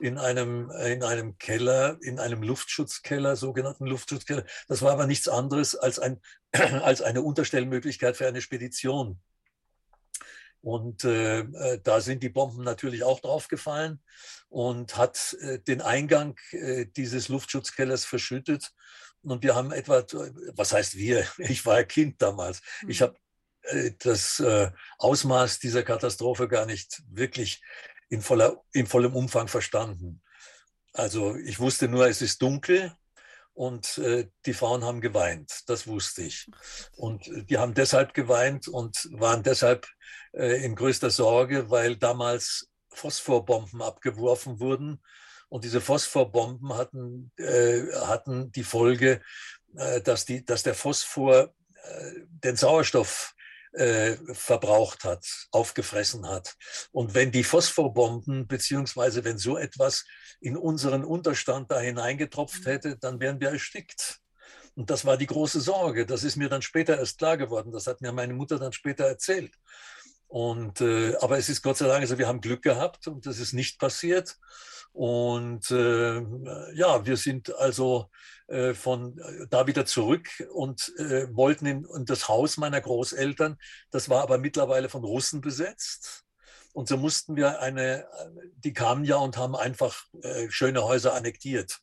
in 0.00 0.18
einem, 0.18 0.70
in 0.70 1.02
einem 1.02 1.38
Keller, 1.38 1.98
in 2.02 2.18
einem 2.18 2.42
Luftschutzkeller, 2.42 3.36
sogenannten 3.36 3.86
Luftschutzkeller. 3.86 4.44
Das 4.68 4.82
war 4.82 4.92
aber 4.92 5.06
nichts 5.06 5.28
anderes 5.28 5.74
als, 5.74 5.98
ein, 5.98 6.20
als 6.52 7.02
eine 7.02 7.22
Unterstellmöglichkeit 7.22 8.16
für 8.16 8.26
eine 8.26 8.40
Spedition. 8.40 9.20
Und 10.60 11.04
äh, 11.04 11.40
äh, 11.40 11.80
da 11.82 12.00
sind 12.00 12.22
die 12.22 12.28
Bomben 12.28 12.64
natürlich 12.64 13.04
auch 13.04 13.20
draufgefallen 13.20 14.00
und 14.48 14.96
hat 14.96 15.36
äh, 15.40 15.60
den 15.60 15.80
Eingang 15.80 16.36
äh, 16.50 16.86
dieses 16.86 17.28
Luftschutzkellers 17.28 18.04
verschüttet. 18.04 18.72
Und 19.22 19.42
wir 19.42 19.54
haben 19.54 19.72
etwa, 19.72 20.04
was 20.54 20.72
heißt 20.72 20.96
wir? 20.96 21.26
Ich 21.38 21.64
war 21.66 21.76
ein 21.76 21.88
Kind 21.88 22.20
damals. 22.22 22.62
Ich 22.86 23.00
mhm. 23.00 23.04
habe 23.04 23.16
äh, 23.62 23.92
das 23.98 24.40
äh, 24.40 24.70
Ausmaß 24.98 25.58
dieser 25.58 25.82
Katastrophe 25.82 26.48
gar 26.48 26.66
nicht 26.66 27.02
wirklich 27.10 27.62
in, 28.08 28.22
voller, 28.22 28.62
in 28.72 28.86
vollem 28.86 29.14
Umfang 29.14 29.48
verstanden. 29.48 30.22
Also 30.92 31.36
ich 31.36 31.60
wusste 31.60 31.88
nur, 31.88 32.08
es 32.08 32.22
ist 32.22 32.42
dunkel 32.42 32.92
und 33.54 33.98
äh, 33.98 34.28
die 34.46 34.54
Frauen 34.54 34.84
haben 34.84 35.00
geweint, 35.00 35.62
das 35.66 35.86
wusste 35.86 36.22
ich. 36.22 36.48
Und 36.96 37.28
die 37.50 37.58
haben 37.58 37.74
deshalb 37.74 38.14
geweint 38.14 38.68
und 38.68 39.08
waren 39.12 39.42
deshalb 39.42 39.86
äh, 40.32 40.64
in 40.64 40.74
größter 40.74 41.10
Sorge, 41.10 41.68
weil 41.70 41.96
damals 41.96 42.68
Phosphorbomben 42.90 43.82
abgeworfen 43.82 44.60
wurden. 44.60 45.02
Und 45.48 45.64
diese 45.64 45.80
Phosphorbomben 45.80 46.74
hatten, 46.74 47.32
äh, 47.36 47.82
hatten 47.94 48.52
die 48.52 48.64
Folge, 48.64 49.20
äh, 49.76 50.00
dass, 50.00 50.24
die, 50.24 50.44
dass 50.44 50.62
der 50.62 50.74
Phosphor 50.74 51.54
äh, 51.74 52.12
den 52.44 52.56
Sauerstoff 52.56 53.34
äh, 53.72 54.16
verbraucht 54.32 55.04
hat, 55.04 55.26
aufgefressen 55.50 56.28
hat. 56.28 56.54
Und 56.90 57.14
wenn 57.14 57.30
die 57.30 57.44
Phosphorbomben, 57.44 58.46
beziehungsweise 58.46 59.24
wenn 59.24 59.38
so 59.38 59.56
etwas 59.56 60.04
in 60.40 60.56
unseren 60.56 61.04
Unterstand 61.04 61.70
da 61.70 61.80
hineingetropft 61.80 62.64
mhm. 62.64 62.70
hätte, 62.70 62.96
dann 62.98 63.20
wären 63.20 63.40
wir 63.40 63.50
erstickt. 63.50 64.18
Und 64.74 64.90
das 64.90 65.04
war 65.04 65.16
die 65.16 65.26
große 65.26 65.60
Sorge. 65.60 66.06
Das 66.06 66.24
ist 66.24 66.36
mir 66.36 66.48
dann 66.48 66.62
später 66.62 66.98
erst 66.98 67.18
klar 67.18 67.36
geworden. 67.36 67.72
Das 67.72 67.86
hat 67.86 68.00
mir 68.00 68.12
meine 68.12 68.34
Mutter 68.34 68.58
dann 68.58 68.72
später 68.72 69.04
erzählt. 69.04 69.54
Und, 70.28 70.80
äh, 70.80 71.16
aber 71.16 71.38
es 71.38 71.48
ist 71.48 71.62
Gott 71.62 71.78
sei 71.78 71.88
Dank, 71.88 72.02
also 72.02 72.18
wir 72.18 72.28
haben 72.28 72.40
Glück 72.40 72.62
gehabt 72.62 73.08
und 73.08 73.26
das 73.26 73.38
ist 73.38 73.54
nicht 73.54 73.78
passiert. 73.78 74.36
Und 74.98 75.70
äh, 75.70 76.22
ja, 76.74 77.06
wir 77.06 77.16
sind 77.16 77.54
also 77.54 78.10
äh, 78.48 78.74
von 78.74 79.16
äh, 79.20 79.46
da 79.48 79.68
wieder 79.68 79.86
zurück 79.86 80.26
und 80.52 80.92
äh, 80.98 81.32
wollten 81.36 81.66
in, 81.66 81.86
in, 81.94 82.04
das 82.04 82.26
Haus 82.26 82.56
meiner 82.56 82.80
Großeltern. 82.80 83.58
Das 83.92 84.08
war 84.08 84.22
aber 84.22 84.38
mittlerweile 84.38 84.88
von 84.88 85.04
Russen 85.04 85.40
besetzt. 85.40 86.24
Und 86.72 86.88
so 86.88 86.96
mussten 86.96 87.36
wir 87.36 87.60
eine, 87.60 88.08
die 88.56 88.72
kamen 88.72 89.04
ja 89.04 89.18
und 89.18 89.36
haben 89.36 89.54
einfach 89.54 90.02
äh, 90.20 90.50
schöne 90.50 90.82
Häuser 90.82 91.14
annektiert. 91.14 91.78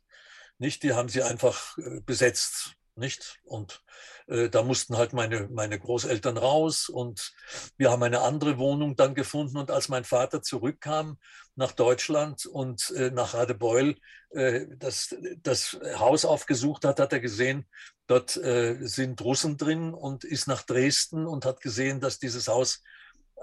Nicht? 0.58 0.84
Die 0.84 0.92
haben 0.92 1.08
sie 1.08 1.24
einfach 1.24 1.78
äh, 1.78 2.02
besetzt. 2.02 2.74
Nicht? 2.96 3.40
Und 3.46 3.76
äh, 3.76 4.15
da 4.28 4.64
mussten 4.64 4.98
halt 4.98 5.14
meine, 5.14 5.48
meine 5.52 5.80
Großeltern 5.80 6.38
raus 6.38 6.90
und 6.90 7.34
wir 7.78 7.92
haben 7.92 8.02
eine 8.02 8.22
andere 8.22 8.58
Wohnung 8.58 8.96
dann 8.96 9.14
gefunden. 9.14 9.58
Und 9.58 9.70
als 9.70 9.88
mein 9.88 10.04
Vater 10.04 10.42
zurückkam 10.42 11.20
nach 11.56 11.72
Deutschland 11.72 12.46
und 12.46 12.92
äh, 12.92 13.12
nach 13.12 13.36
Radebeul 13.36 13.96
äh, 14.32 14.66
das, 14.78 15.16
das 15.44 15.78
Haus 15.98 16.26
aufgesucht 16.26 16.86
hat, 16.86 17.00
hat 17.00 17.14
er 17.14 17.20
gesehen, 17.20 17.66
dort 18.08 18.36
äh, 18.38 18.78
sind 18.82 19.22
Russen 19.22 19.58
drin 19.58 19.94
und 19.94 20.24
ist 20.24 20.48
nach 20.48 20.64
Dresden 20.64 21.28
und 21.28 21.46
hat 21.46 21.62
gesehen, 21.62 22.02
dass 22.02 22.18
dieses 22.18 22.48
Haus 22.48 22.82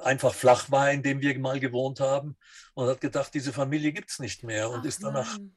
einfach 0.02 0.34
flach 0.34 0.70
war, 0.70 0.90
in 0.90 1.02
dem 1.02 1.20
wir 1.20 1.38
mal 1.38 1.60
gewohnt 1.60 2.00
haben 2.00 2.36
und 2.74 2.88
hat 2.88 3.00
gedacht, 3.00 3.32
diese 3.34 3.52
Familie 3.52 3.92
gibt 3.92 4.10
es 4.10 4.18
nicht 4.18 4.42
mehr 4.42 4.68
und 4.70 4.80
Ach, 4.80 4.84
ist 4.84 5.02
danach 5.02 5.38
nein 5.38 5.56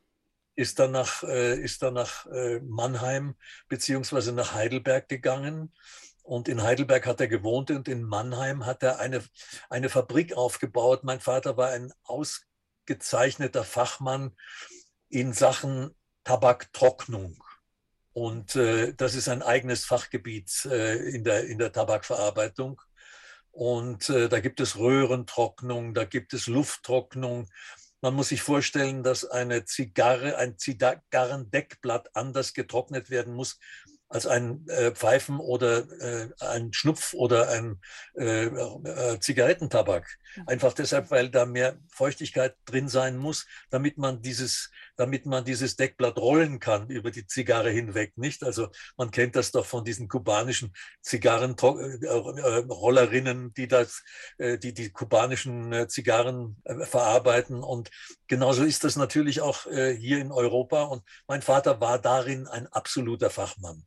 ist 0.56 0.80
dann 0.80 0.92
nach, 0.92 1.24
äh, 1.24 1.60
ist 1.60 1.84
dann 1.84 1.94
nach 1.94 2.26
äh, 2.28 2.60
Mannheim 2.62 3.36
beziehungsweise 3.68 4.32
nach 4.32 4.54
Heidelberg 4.54 5.10
gegangen. 5.10 5.74
Und 6.24 6.48
in 6.48 6.64
Heidelberg 6.64 7.06
hat 7.06 7.22
er 7.22 7.28
gewohnt 7.28 7.70
und 7.70 7.88
in 7.88 8.04
Mannheim 8.04 8.66
hat 8.66 8.82
er 8.82 9.00
eine, 9.00 9.24
eine 9.70 9.90
Fabrik 9.90 10.34
aufgebaut. 10.34 11.04
Mein 11.04 11.20
Vater 11.20 11.56
war 11.58 11.70
ein 11.70 11.94
ausgezeichneter 12.04 13.64
Fachmann 13.64 14.36
in 15.10 15.34
Sachen 15.34 15.94
Tabaktrocknung. 16.24 17.44
Und 18.14 18.56
äh, 18.56 18.94
das 18.94 19.14
ist 19.14 19.28
ein 19.28 19.44
eigenes 19.44 19.86
Fachgebiet 19.86 20.66
äh, 20.66 20.96
in, 21.10 21.24
der, 21.24 21.46
in 21.48 21.60
der 21.60 21.72
Tabakverarbeitung. 21.72 22.82
Und 23.52 24.10
äh, 24.10 24.28
da 24.28 24.40
gibt 24.40 24.60
es 24.60 24.78
Röhrentrocknung, 24.78 25.94
da 25.94 26.06
gibt 26.06 26.34
es 26.34 26.48
Lufttrocknung, 26.48 27.48
man 28.02 28.14
muss 28.14 28.30
sich 28.30 28.42
vorstellen, 28.42 29.04
dass 29.04 29.26
eine 29.26 29.66
Zigarre, 29.66 30.38
ein 30.38 30.58
Zigarrendeckblatt 30.58 32.16
anders 32.16 32.54
getrocknet 32.54 33.10
werden 33.10 33.34
muss 33.34 33.60
als 34.16 34.26
ein 34.26 34.66
äh, 34.70 34.92
Pfeifen 34.92 35.42
oder 35.42 35.80
äh, 36.00 36.30
ein 36.40 36.72
Schnupf 36.72 37.14
oder 37.14 37.50
ein 37.50 37.82
äh, 38.18 38.46
äh, 38.46 39.20
Zigarettentabak. 39.20 40.08
Mhm. 40.38 40.48
Einfach 40.48 40.72
deshalb, 40.72 41.12
weil 41.12 41.30
da 41.30 41.46
mehr 41.46 41.78
Feuchtigkeit 41.90 42.56
drin 42.64 42.88
sein 42.88 43.18
muss, 43.18 43.46
damit 43.72 43.98
man 43.98 44.22
dieses, 44.22 44.72
damit 44.96 45.26
man 45.26 45.44
dieses 45.44 45.76
Deckblatt 45.76 46.18
rollen 46.18 46.62
kann 46.62 46.90
über 46.90 47.12
die 47.12 47.28
Zigarre 47.28 47.72
hinweg, 47.72 48.18
nicht? 48.18 48.46
Also 48.46 48.70
man 48.96 49.12
kennt 49.12 49.36
das 49.36 49.52
doch 49.52 49.66
von 49.66 49.84
diesen 49.84 50.08
kubanischen 50.08 50.72
Zigarrenrollerinnen, 51.02 53.54
die 53.54 53.68
das, 53.68 54.02
äh, 54.38 54.58
die 54.58 54.74
die 54.74 54.92
kubanischen 54.92 55.74
äh, 55.74 55.90
Zigarren 55.90 56.56
verarbeiten. 56.84 57.62
Und 57.62 57.92
genauso 58.28 58.64
ist 58.64 58.86
das 58.86 58.96
natürlich 58.96 59.42
auch 59.42 59.64
hier 59.66 60.20
in 60.20 60.32
Europa. 60.32 60.84
Und 60.84 61.04
mein 61.28 61.42
Vater 61.42 61.82
war 61.82 62.00
darin 62.00 62.48
ein 62.48 62.68
absoluter 62.68 63.30
Fachmann. 63.30 63.84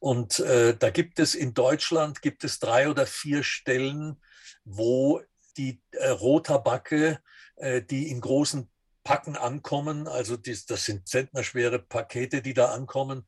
Und 0.00 0.40
äh, 0.40 0.76
da 0.76 0.90
gibt 0.90 1.18
es 1.18 1.34
in 1.34 1.54
Deutschland 1.54 2.22
gibt 2.22 2.44
es 2.44 2.58
drei 2.58 2.88
oder 2.88 3.06
vier 3.06 3.42
Stellen, 3.42 4.20
wo 4.64 5.22
die 5.56 5.80
äh, 5.92 6.08
Rohtabake, 6.08 7.20
äh, 7.56 7.82
die 7.82 8.10
in 8.10 8.20
großen 8.20 8.68
Packen 9.04 9.36
ankommen, 9.36 10.08
also 10.08 10.36
die, 10.36 10.58
das 10.66 10.84
sind 10.84 11.08
zentnerschwere 11.08 11.78
Pakete, 11.78 12.42
die 12.42 12.54
da 12.54 12.72
ankommen 12.72 13.24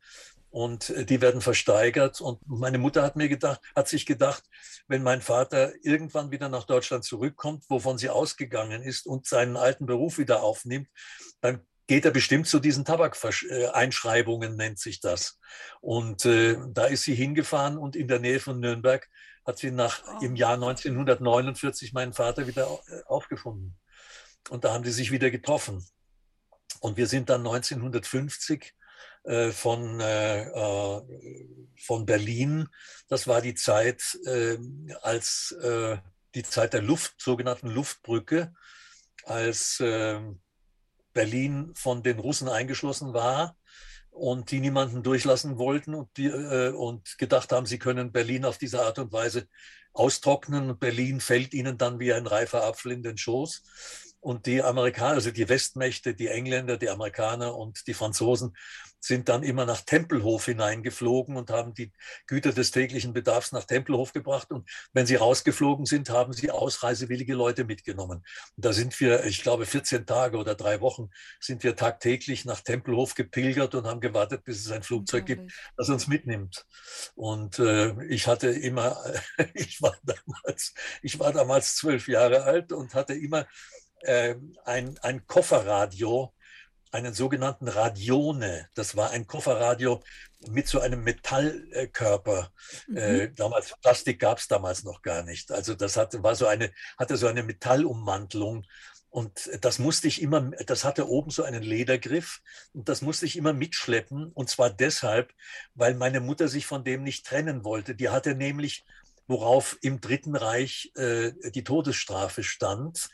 und 0.51 0.91
äh, 0.91 1.05
die 1.05 1.21
werden 1.21 1.41
versteigert. 1.41 2.21
Und 2.21 2.41
meine 2.47 2.79
Mutter 2.79 3.03
hat 3.03 3.17
mir 3.17 3.29
gedacht, 3.29 3.61
hat 3.75 3.89
sich 3.89 4.05
gedacht, 4.05 4.45
wenn 4.89 5.03
mein 5.03 5.23
Vater 5.23 5.73
irgendwann 5.83 6.31
wieder 6.31 6.49
nach 6.49 6.65
Deutschland 6.65 7.05
zurückkommt, 7.05 7.65
wovon 7.69 7.97
sie 7.97 8.11
ausgegangen 8.11 8.83
ist 8.83 9.07
und 9.07 9.27
seinen 9.27 9.57
alten 9.57 9.87
Beruf 9.87 10.19
wieder 10.19 10.43
aufnimmt, 10.43 10.89
dann 11.41 11.67
geht 11.89 12.05
er 12.05 12.11
bestimmt 12.11 12.47
zu 12.47 12.61
diesen 12.61 12.85
Tabakeinschreibungen, 12.85 14.57
nennt 14.57 14.79
sich 14.79 15.01
das. 15.01 15.41
Und 15.81 16.25
äh, 16.27 16.57
da 16.69 16.85
ist 16.85 17.03
sie 17.03 17.15
hingefahren 17.15 17.79
und 17.79 17.97
in 17.97 18.07
der 18.07 18.21
Nähe 18.21 18.41
von 18.41 18.61
Nürnberg 18.61 19.09
hat 19.45 19.59
sie 19.59 19.71
nach 19.71 20.03
oh. 20.07 20.25
im 20.25 20.37
Jahr 20.37 20.55
1949 20.55 21.95
meinen 21.95 22.13
Vater 22.13 22.47
wieder 22.47 22.69
äh, 22.89 23.03
aufgefunden. 23.07 23.77
Und 24.51 24.65
da 24.65 24.75
haben 24.75 24.85
sie 24.85 24.93
sich 24.93 25.11
wieder 25.11 25.31
getroffen. 25.31 25.85
Und 26.81 26.99
wir 26.99 27.07
sind 27.07 27.31
dann 27.31 27.41
1950 27.41 28.75
äh, 29.25 29.51
von, 29.51 30.01
äh, 30.01 30.43
äh, 30.43 31.03
von 31.85 32.05
Berlin, 32.05 32.69
das 33.09 33.27
war 33.27 33.41
die 33.41 33.55
Zeit, 33.55 34.19
äh, 34.27 34.59
als 35.03 35.57
die 36.35 36.43
Zeit 36.43 36.75
der 36.75 36.83
Luft, 36.83 37.15
sogenannten 37.19 37.69
Luftbrücke, 37.69 38.53
als 39.25 39.83
Berlin 41.19 41.73
von 41.75 42.05
den 42.05 42.21
Russen 42.21 42.49
eingeschlossen 42.49 43.13
war 43.13 43.57
und 44.11 44.53
die 44.53 44.61
niemanden 44.61 45.03
durchlassen 45.03 45.59
wollten 45.59 45.97
und, 45.97 46.17
die, 46.17 46.27
äh, 46.27 46.71
und 46.71 47.19
gedacht 47.19 47.51
haben, 47.51 47.67
sie 47.67 47.81
können 47.81 48.13
Berlin 48.13 48.45
auf 48.45 48.57
diese 48.57 48.85
Art 48.85 49.01
und 49.01 49.13
Weise 49.13 49.49
austrocknen 49.93 50.79
Berlin 50.79 51.19
fällt 51.19 51.55
ihnen 51.55 51.77
dann 51.77 51.99
wie 51.99 52.13
ein 52.13 52.29
reifer 52.29 52.63
Apfel 52.65 52.93
in 52.93 53.03
den 53.03 53.19
Schoß. 53.19 54.08
Und 54.21 54.47
die 54.47 54.63
Amerikaner, 54.63 55.15
also 55.15 55.31
die 55.31 55.49
Westmächte, 55.49 56.15
die 56.15 56.29
Engländer, 56.29 56.77
die 56.77 56.91
Amerikaner 56.91 57.57
und 57.57 57.87
die 57.87 57.95
Franzosen 57.95 58.55
sind 59.01 59.29
dann 59.29 59.43
immer 59.43 59.65
nach 59.65 59.81
Tempelhof 59.83 60.47
hineingeflogen 60.47 61.37
und 61.37 61.51
haben 61.51 61.73
die 61.73 61.93
Güter 62.27 62.53
des 62.53 62.71
täglichen 62.71 63.13
Bedarfs 63.13 63.53
nach 63.53 63.65
Tempelhof 63.65 64.13
gebracht. 64.13 64.51
Und 64.51 64.69
wenn 64.93 65.07
sie 65.07 65.15
rausgeflogen 65.15 65.87
sind, 65.87 66.11
haben 66.11 66.33
sie 66.33 66.51
ausreisewillige 66.51 67.35
Leute 67.35 67.65
mitgenommen. 67.65 68.25
Und 68.57 68.65
da 68.65 68.73
sind 68.73 68.99
wir, 69.01 69.25
ich 69.25 69.43
glaube, 69.43 69.67
14 69.67 70.05
Tage 70.05 70.37
oder 70.37 70.55
drei 70.55 70.81
Wochen 70.81 71.11
sind 71.41 71.63
wir 71.63 71.77
tagtäglich 71.77 72.45
nach 72.45 72.61
Tempelhof 72.61 73.15
gepilgert 73.15 73.75
und 73.75 73.87
haben 73.87 74.01
gewartet, 74.01 74.45
bis 74.45 74.65
es 74.65 74.73
ein 74.73 74.83
Flugzeug 74.83 75.27
gibt, 75.27 75.53
das 75.77 75.89
uns 75.89 76.09
mitnimmt. 76.09 76.67
Und 77.15 77.59
äh, 77.61 77.95
ich 78.07 78.27
hatte 78.27 78.49
immer, 78.49 79.01
ich 79.55 79.81
war 79.81 79.97
damals, 80.03 80.75
ich 81.03 81.19
war 81.21 81.33
damals 81.33 81.77
zwölf 81.77 82.09
Jahre 82.09 82.43
alt 82.43 82.73
und 82.73 82.95
hatte 82.95 83.15
immer 83.15 83.47
äh, 84.01 84.37
ein, 84.65 84.99
ein 85.03 85.27
Kofferradio, 85.27 86.33
einen 86.91 87.15
sogenannten 87.15 87.69
Radione. 87.69 88.69
Das 88.75 88.97
war 88.97 89.11
ein 89.11 89.27
Kofferradio 89.27 90.03
mit 90.49 90.69
so 90.69 90.81
einem 90.81 91.03
Metallkörper. 91.05 92.53
Mhm. 92.87 92.97
Äh, 92.97 93.33
damals 93.35 93.75
Plastik 93.83 94.21
gab 94.21 94.39
es 94.39 94.49
damals 94.49 94.85
noch 94.85 95.03
gar 95.03 95.23
nicht. 95.23 95.53
Also 95.53 95.75
das 95.75 95.97
hatte, 95.97 96.23
war 96.23 96.35
so 96.35 96.47
eine, 96.47 96.71
hatte 96.97 97.17
so 97.17 97.27
eine 97.27 97.43
Metallummantelung. 97.43 98.65
Und 99.11 99.51
das 99.63 99.79
musste 99.79 100.07
ich 100.07 100.21
immer, 100.21 100.51
das 100.67 100.85
hatte 100.85 101.09
oben 101.09 101.31
so 101.31 101.43
einen 101.43 101.63
Ledergriff 101.63 102.41
und 102.75 102.91
das 102.91 103.01
musste 103.01 103.25
ich 103.25 103.37
immer 103.37 103.55
mitschleppen. 103.55 104.31
Und 104.33 104.51
zwar 104.51 104.71
deshalb, 104.71 105.33
weil 105.75 105.95
meine 105.95 106.21
Mutter 106.21 106.49
sich 106.49 106.67
von 106.67 106.85
dem 106.85 107.03
nicht 107.03 107.27
trennen 107.27 107.65
wollte. 107.65 107.95
Die 107.95 108.11
hatte 108.11 108.35
nämlich, 108.35 108.85
worauf 109.27 109.79
im 109.81 110.01
Dritten 110.01 110.37
Reich 110.37 110.93
äh, 110.95 111.33
die 111.51 111.65
Todesstrafe 111.65 112.43
stand, 112.43 113.09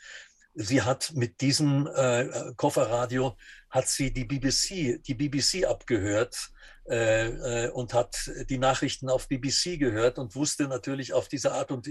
sie 0.55 0.81
hat 0.81 1.11
mit 1.13 1.41
diesem 1.41 1.87
äh, 1.93 2.53
Kofferradio 2.55 3.37
hat 3.69 3.87
sie 3.87 4.11
die 4.11 4.25
BBC, 4.25 5.03
die 5.03 5.13
BBC 5.13 5.65
abgehört 5.65 6.49
äh, 6.89 7.65
äh, 7.65 7.69
und 7.71 7.93
hat 7.93 8.31
die 8.49 8.57
Nachrichten 8.57 9.09
auf 9.09 9.27
BBC 9.27 9.77
gehört 9.77 10.17
und 10.17 10.35
wusste 10.35 10.67
natürlich 10.67 11.13
auf 11.13 11.27
diese 11.27 11.51
Art 11.51 11.71
und 11.71 11.87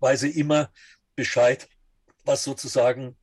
Weise 0.00 0.28
immer 0.28 0.72
Bescheid, 1.14 1.68
was 2.24 2.42
sozusagen 2.42 3.16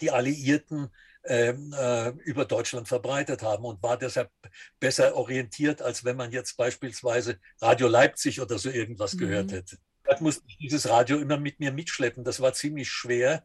die 0.00 0.10
Alliierten 0.10 0.90
ähm, 1.24 1.74
äh, 1.76 2.10
über 2.24 2.44
Deutschland 2.44 2.88
verbreitet 2.88 3.42
haben 3.42 3.64
und 3.64 3.82
war 3.82 3.98
deshalb 3.98 4.30
besser 4.78 5.14
orientiert, 5.16 5.82
als 5.82 6.04
wenn 6.04 6.16
man 6.16 6.32
jetzt 6.32 6.56
beispielsweise 6.56 7.38
Radio 7.60 7.88
Leipzig 7.88 8.40
oder 8.40 8.58
so 8.58 8.70
irgendwas 8.70 9.14
mhm. 9.14 9.18
gehört 9.18 9.52
hätte. 9.52 9.76
Da 10.04 10.16
musste 10.20 10.42
ich 10.48 10.56
dieses 10.56 10.88
Radio 10.88 11.18
immer 11.18 11.36
mit 11.36 11.60
mir 11.60 11.72
mitschleppen. 11.72 12.24
Das 12.24 12.40
war 12.40 12.52
ziemlich 12.54 12.90
schwer. 12.90 13.44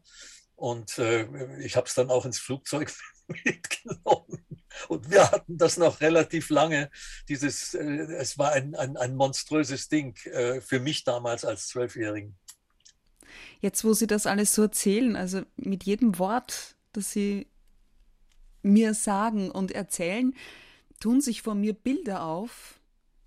Und 0.56 0.98
äh, 0.98 1.60
ich 1.60 1.76
habe 1.76 1.86
es 1.86 1.94
dann 1.94 2.10
auch 2.10 2.24
ins 2.24 2.38
Flugzeug 2.38 2.92
mitgenommen. 3.44 4.44
Und 4.88 5.10
wir 5.10 5.30
hatten 5.30 5.58
das 5.58 5.76
noch 5.76 6.00
relativ 6.00 6.50
lange. 6.50 6.90
Dieses, 7.28 7.74
äh, 7.74 7.84
es 7.84 8.38
war 8.38 8.52
ein, 8.52 8.74
ein, 8.74 8.96
ein 8.96 9.14
monströses 9.14 9.88
Ding 9.88 10.16
äh, 10.26 10.60
für 10.60 10.80
mich 10.80 11.04
damals 11.04 11.44
als 11.44 11.68
Zwölfjährigen. 11.68 12.36
Jetzt, 13.60 13.84
wo 13.84 13.92
Sie 13.92 14.06
das 14.06 14.26
alles 14.26 14.54
so 14.54 14.62
erzählen, 14.62 15.16
also 15.16 15.42
mit 15.56 15.84
jedem 15.84 16.18
Wort, 16.18 16.76
das 16.92 17.10
Sie 17.10 17.46
mir 18.62 18.94
sagen 18.94 19.50
und 19.50 19.72
erzählen, 19.72 20.34
tun 21.00 21.20
sich 21.20 21.42
vor 21.42 21.54
mir 21.54 21.74
Bilder 21.74 22.24
auf. 22.24 22.80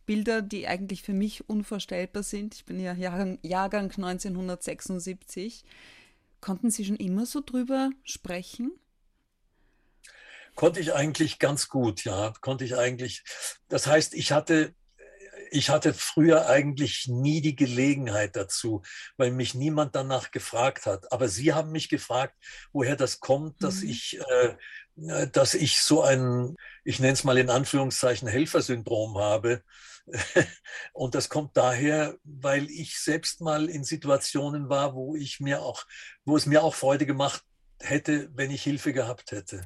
Bilder, 0.05 0.41
die 0.41 0.67
eigentlich 0.67 1.03
für 1.03 1.13
mich 1.13 1.47
unvorstellbar 1.47 2.23
sind. 2.23 2.55
Ich 2.55 2.65
bin 2.65 2.79
ja 2.79 2.93
Jahrgang, 2.93 3.37
Jahrgang 3.43 3.91
1976 3.91 5.63
Konnten 6.41 6.71
Sie 6.71 6.85
schon 6.85 6.95
immer 6.95 7.25
so 7.25 7.41
drüber 7.45 7.89
sprechen? 8.03 8.71
Konnte 10.55 10.79
ich 10.79 10.93
eigentlich 10.93 11.39
ganz 11.39 11.69
gut, 11.69 12.03
ja. 12.03 12.33
Konnte 12.41 12.65
ich 12.65 12.75
eigentlich. 12.77 13.23
Das 13.69 13.87
heißt, 13.87 14.13
ich 14.13 14.31
hatte 14.31 14.73
ich 15.51 15.69
hatte 15.69 15.93
früher 15.93 16.47
eigentlich 16.47 17.07
nie 17.07 17.41
die 17.41 17.55
Gelegenheit 17.55 18.35
dazu, 18.35 18.81
weil 19.17 19.31
mich 19.31 19.55
niemand 19.55 19.95
danach 19.95 20.31
gefragt 20.31 20.85
hat. 20.85 21.11
Aber 21.11 21.27
Sie 21.27 21.53
haben 21.53 21.71
mich 21.71 21.89
gefragt, 21.89 22.35
woher 22.71 22.95
das 22.95 23.19
kommt, 23.19 23.63
dass 23.63 23.81
mhm. 23.81 23.89
ich, 23.89 24.19
äh, 24.29 25.27
dass 25.31 25.53
ich 25.53 25.81
so 25.81 26.01
ein, 26.03 26.55
ich 26.83 26.99
nenne 26.99 27.13
es 27.13 27.23
mal 27.23 27.37
in 27.37 27.49
Anführungszeichen 27.49 28.27
Helfersyndrom 28.27 29.17
habe. 29.17 29.63
Und 30.93 31.15
das 31.15 31.29
kommt 31.29 31.55
daher, 31.55 32.17
weil 32.23 32.69
ich 32.69 32.99
selbst 32.99 33.41
mal 33.41 33.69
in 33.69 33.83
Situationen 33.83 34.69
war, 34.69 34.95
wo 34.95 35.15
ich 35.15 35.39
mir 35.39 35.61
auch, 35.61 35.85
wo 36.25 36.37
es 36.37 36.45
mir 36.45 36.63
auch 36.63 36.75
Freude 36.75 37.05
gemacht 37.05 37.43
hätte, 37.79 38.29
wenn 38.33 38.51
ich 38.51 38.63
Hilfe 38.63 38.93
gehabt 38.93 39.31
hätte. 39.31 39.63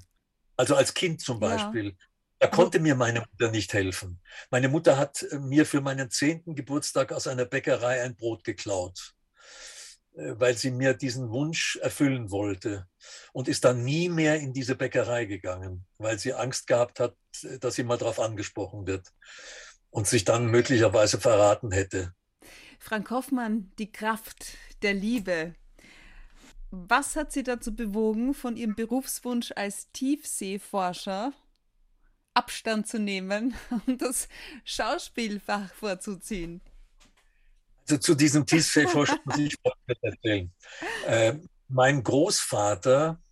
Also 0.56 0.76
als 0.76 0.94
Kind 0.94 1.22
zum 1.22 1.40
Beispiel. 1.40 1.88
Ja. 1.88 1.96
Da 2.40 2.48
konnte 2.48 2.80
mir 2.80 2.96
meine 2.96 3.22
Mutter 3.22 3.52
nicht 3.52 3.74
helfen. 3.74 4.22
Meine 4.52 4.68
Mutter 4.68 4.98
hat 4.98 5.24
äh, 5.24 5.40
mir 5.40 5.66
für 5.66 5.82
meinen 5.82 6.12
zehnten 6.12 6.56
Geburtstag 6.56 7.14
aus 7.14 7.28
einer 7.28 7.46
Bäckerei 7.46 8.02
ein 8.02 8.16
Brot 8.16 8.44
geklaut, 8.44 9.14
äh, 10.16 10.34
weil 10.36 10.58
sie 10.58 10.72
mir 10.72 10.94
diesen 10.94 11.32
Wunsch 11.32 11.78
erfüllen 11.78 12.32
wollte 12.32 12.86
und 13.32 13.48
ist 13.48 13.64
dann 13.64 13.86
nie 13.86 14.10
mehr 14.10 14.42
in 14.42 14.52
diese 14.52 14.76
Bäckerei 14.76 15.24
gegangen, 15.24 15.86
weil 15.98 16.20
sie 16.20 16.34
Angst 16.34 16.68
gehabt 16.68 17.00
hat, 17.00 17.16
äh, 17.44 17.60
dass 17.60 17.76
sie 17.76 17.84
mal 17.84 17.98
darauf 17.98 18.20
angesprochen 18.20 18.86
wird 18.86 19.08
und 19.94 20.08
sich 20.08 20.26
dann 20.26 20.48
möglicherweise 20.48 21.20
verraten 21.20 21.72
hätte. 21.72 22.14
Frank 22.80 23.10
Hoffmann, 23.12 23.72
die 23.78 23.92
Kraft 23.92 24.58
der 24.82 24.94
Liebe. 24.94 25.54
Was 26.72 27.16
hat 27.16 27.32
Sie 27.32 27.44
dazu 27.44 27.76
bewogen, 27.76 28.34
von 28.34 28.58
Ihrem 28.58 28.76
Berufswunsch 28.76 29.54
als 29.56 29.92
Tiefseeforscher 29.92 31.32
Abstand 32.34 32.88
zu 32.88 33.00
nehmen 33.00 33.54
und 33.86 34.02
das 34.02 34.28
Schauspielfach 34.66 35.72
vorzuziehen? 35.76 36.62
Also 37.82 37.98
zu 37.98 38.16
diesem 38.16 38.46
Tiefseeforscher 38.46 39.20
muss 39.26 39.38
ich 39.38 39.56
Folgendes 39.62 39.98
erzählen. 40.02 40.52
Äh, 41.06 41.36
mein 41.68 42.04
Großvater 42.04 43.23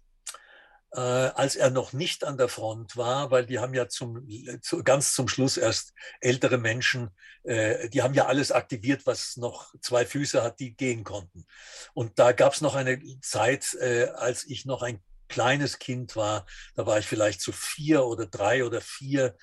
äh, 0.93 0.99
als 0.99 1.55
er 1.55 1.69
noch 1.69 1.93
nicht 1.93 2.23
an 2.23 2.37
der 2.37 2.49
Front 2.49 2.97
war, 2.97 3.31
weil 3.31 3.45
die 3.45 3.59
haben 3.59 3.73
ja 3.73 3.87
zum, 3.87 4.27
zu, 4.61 4.83
ganz 4.83 5.13
zum 5.13 5.27
Schluss 5.27 5.57
erst 5.57 5.93
ältere 6.19 6.57
Menschen, 6.57 7.11
äh, 7.43 7.89
die 7.89 8.01
haben 8.01 8.13
ja 8.13 8.25
alles 8.25 8.51
aktiviert, 8.51 9.05
was 9.05 9.37
noch 9.37 9.73
zwei 9.81 10.05
Füße 10.05 10.43
hat, 10.43 10.59
die 10.59 10.75
gehen 10.75 11.03
konnten. 11.03 11.45
Und 11.93 12.19
da 12.19 12.33
gab 12.33 12.53
es 12.53 12.61
noch 12.61 12.75
eine 12.75 12.99
Zeit, 13.21 13.73
äh, 13.75 14.07
als 14.15 14.43
ich 14.43 14.65
noch 14.65 14.81
ein 14.81 15.01
kleines 15.29 15.79
Kind 15.79 16.17
war, 16.17 16.45
da 16.75 16.85
war 16.85 16.99
ich 16.99 17.07
vielleicht 17.07 17.39
zu 17.39 17.53
vier 17.53 18.05
oder 18.05 18.25
drei 18.25 18.65
oder 18.65 18.81
vier, 18.81 19.37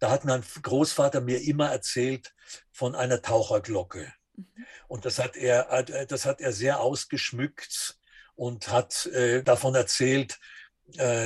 da 0.00 0.10
hat 0.10 0.24
mein 0.24 0.42
Großvater 0.62 1.20
mir 1.20 1.40
immer 1.42 1.70
erzählt 1.70 2.34
von 2.72 2.96
einer 2.96 3.22
Taucherglocke. 3.22 4.12
Mhm. 4.34 4.66
Und 4.88 5.04
das 5.04 5.20
hat 5.20 5.36
er, 5.36 5.70
äh, 5.70 6.06
das 6.06 6.26
hat 6.26 6.40
er 6.40 6.52
sehr 6.52 6.80
ausgeschmückt 6.80 7.96
und 8.34 8.72
hat 8.72 9.06
äh, 9.06 9.44
davon 9.44 9.76
erzählt, 9.76 10.32
äh, 10.32 10.59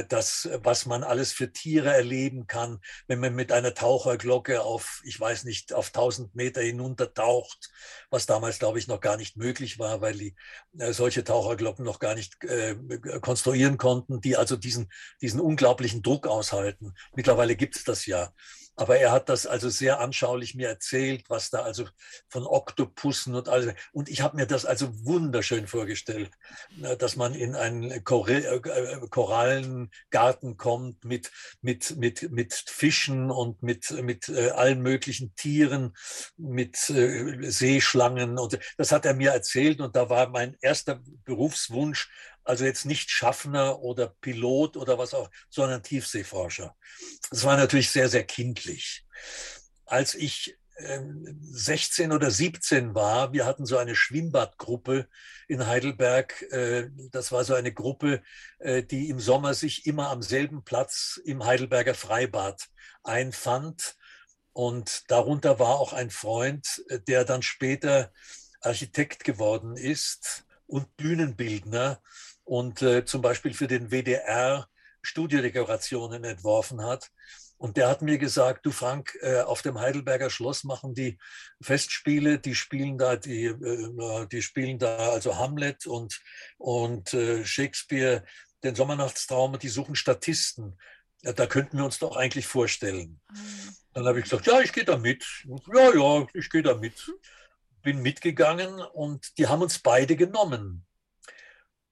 das, 0.09 0.49
was 0.63 0.87
man 0.87 1.03
alles 1.03 1.33
für 1.33 1.53
Tiere 1.53 1.93
erleben 1.93 2.47
kann, 2.47 2.81
wenn 3.07 3.21
man 3.21 3.35
mit 3.35 3.53
einer 3.53 3.75
Taucherglocke 3.75 4.63
auf, 4.63 5.01
ich 5.05 5.19
weiß 5.19 5.45
nicht, 5.45 5.73
auf 5.73 5.89
1000 5.89 6.35
Meter 6.35 6.61
hinuntertaucht, 6.61 7.71
was 8.11 8.27
damals, 8.27 8.59
glaube 8.59 8.79
ich, 8.79 8.89
noch 8.89 9.01
gar 9.01 9.17
nicht 9.17 9.37
möglich 9.37 9.79
war, 9.79 10.01
weil 10.01 10.15
die 10.15 10.35
äh, 10.79 10.93
solche 10.93 11.25
Taucherglocken 11.25 11.85
noch 11.85 11.99
gar 11.99 12.15
nicht 12.15 12.43
äh, 12.45 12.77
konstruieren 13.21 13.79
konnten, 13.79 14.21
die 14.21 14.37
also 14.37 14.57
diesen, 14.57 14.91
diesen 15.21 15.41
unglaublichen 15.41 16.03
Druck 16.03 16.27
aushalten. 16.27 16.95
Mittlerweile 17.15 17.57
gibt 17.57 17.77
es 17.77 17.85
das 17.85 18.07
ja. 18.07 18.33
Aber 18.77 18.99
er 18.99 19.13
hat 19.13 19.29
das 19.29 19.47
also 19.47 19.69
sehr 19.69 20.01
anschaulich 20.01 20.57
mir 20.57 20.69
erzählt, 20.69 21.27
was 21.29 21.51
da 21.51 21.63
also 21.63 21.87
von 22.29 22.45
Oktopussen 22.45 23.37
und 23.37 23.49
alles. 23.49 23.73
Und 23.93 24.09
ich 24.09 24.21
habe 24.21 24.37
mir 24.37 24.47
das 24.47 24.65
also 24.65 24.89
wunderschön 25.05 25.69
vorgestellt, 25.69 26.33
äh, 26.83 26.97
dass 26.97 27.15
man 27.17 27.35
in 27.35 27.55
einen 27.55 27.93
äh, 27.93 28.01
Korallengarten 28.01 30.57
kommt 30.57 31.05
mit, 31.05 31.31
mit, 31.61 31.97
mit, 31.97 32.33
mit 32.33 32.53
Fischen 32.53 33.31
und 33.31 33.63
mit, 33.63 33.93
mit 34.03 34.29
äh, 34.29 34.51
allen 34.51 34.83
möglichen 34.83 35.37
Tieren, 35.37 35.95
mit 36.37 36.75
Seeschlangen. 36.77 38.39
Und 38.39 38.59
das 38.77 38.91
hat 38.91 39.07
er 39.07 39.15
mir 39.15 39.31
erzählt. 39.31 39.81
Und 39.81 39.95
da 39.95 40.11
war 40.11 40.31
mein 40.31 40.57
erster 40.61 41.01
Berufswunsch, 41.25 42.11
also 42.45 42.65
jetzt 42.65 42.85
nicht 42.85 43.11
Schaffner 43.11 43.81
oder 43.81 44.15
Pilot 44.21 44.77
oder 44.77 44.99
was 44.99 45.15
auch, 45.15 45.31
sondern 45.51 45.83
Tiefseeforscher. 45.83 46.77
Das 47.31 47.45
war 47.45 47.57
natürlich 47.57 47.91
sehr, 47.91 48.09
sehr 48.09 48.25
kindlich. 48.25 49.05
Als 49.87 50.15
ich 50.15 50.57
16 50.77 52.07
ähm, 52.11 52.13
oder 52.13 52.31
17 52.31 52.95
war, 52.95 53.33
wir 53.33 53.47
hatten 53.47 53.65
so 53.65 53.77
eine 53.77 53.95
Schwimmbadgruppe 53.95 55.09
in 55.47 55.67
Heidelberg. 55.67 56.43
Äh, 56.51 56.91
das 57.13 57.31
war 57.31 57.45
so 57.45 57.55
eine 57.55 57.73
Gruppe, 57.73 58.23
äh, 58.59 58.83
die 58.83 59.09
im 59.09 59.21
Sommer 59.21 59.55
sich 59.55 59.87
immer 59.87 60.11
am 60.11 60.23
selben 60.23 60.65
Platz 60.65 61.21
im 61.25 61.45
Heidelberger 61.45 61.95
Freibad 61.95 62.69
einfand. 63.05 63.97
Und 64.53 65.11
darunter 65.11 65.59
war 65.59 65.79
auch 65.79 65.93
ein 65.93 66.11
Freund, 66.11 66.85
äh, 66.89 66.99
der 67.01 67.25
dann 67.25 67.43
später 67.43 68.13
Architekt 68.61 69.23
geworden 69.25 69.77
ist 69.77 70.45
und 70.67 70.97
Bühnenbildner 70.97 72.01
und 72.45 72.83
äh, 72.83 73.05
zum 73.05 73.23
Beispiel 73.23 73.55
für 73.55 73.67
den 73.67 73.91
WDR 73.91 74.69
Studiodekorationen 75.03 76.25
entworfen 76.25 76.83
hat. 76.83 77.11
Und 77.57 77.77
der 77.77 77.89
hat 77.89 78.03
mir 78.03 78.19
gesagt, 78.19 78.67
du 78.67 78.73
Frank, 78.73 79.17
äh, 79.21 79.41
auf 79.41 79.63
dem 79.63 79.79
Heidelberger 79.79 80.29
Schloss 80.29 80.65
machen 80.65 80.95
die 80.95 81.19
Festspiele, 81.63 82.39
die 82.39 82.55
spielen 82.55 82.99
da, 82.99 83.17
die, 83.17 83.45
äh, 83.45 84.27
die 84.27 84.43
spielen 84.43 84.79
da 84.79 85.11
also 85.11 85.39
Hamlet 85.39 85.87
und, 85.87 86.21
und 86.59 87.15
äh, 87.15 87.45
Shakespeare, 87.45 88.25
den 88.65 88.75
Sommernachtstraum, 88.75 89.55
und 89.55 89.63
die 89.63 89.69
suchen 89.69 89.95
Statisten. 89.95 90.79
Da 91.23 91.47
könnten 91.47 91.79
wir 91.79 91.85
uns 91.85 91.99
doch 91.99 92.17
eigentlich 92.17 92.47
vorstellen. 92.47 93.21
Mhm. 93.31 93.77
Dann 93.95 94.07
habe 94.07 94.19
ich 94.19 94.25
gesagt, 94.25 94.47
ja, 94.47 94.61
ich 94.61 94.73
gehe 94.73 94.85
da 94.85 94.99
mit. 94.99 95.25
Ja, 95.73 95.95
ja, 95.95 96.27
ich 96.35 96.51
gehe 96.51 96.63
da 96.63 96.75
mit. 96.75 96.99
Hm. 96.99 97.15
Bin 97.83 98.03
mitgegangen 98.03 98.81
und 98.81 99.39
die 99.39 99.47
haben 99.47 99.63
uns 99.63 99.79
beide 99.79 100.17
genommen. 100.17 100.85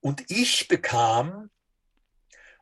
Und 0.03 0.29
ich 0.29 0.67
bekam 0.67 1.49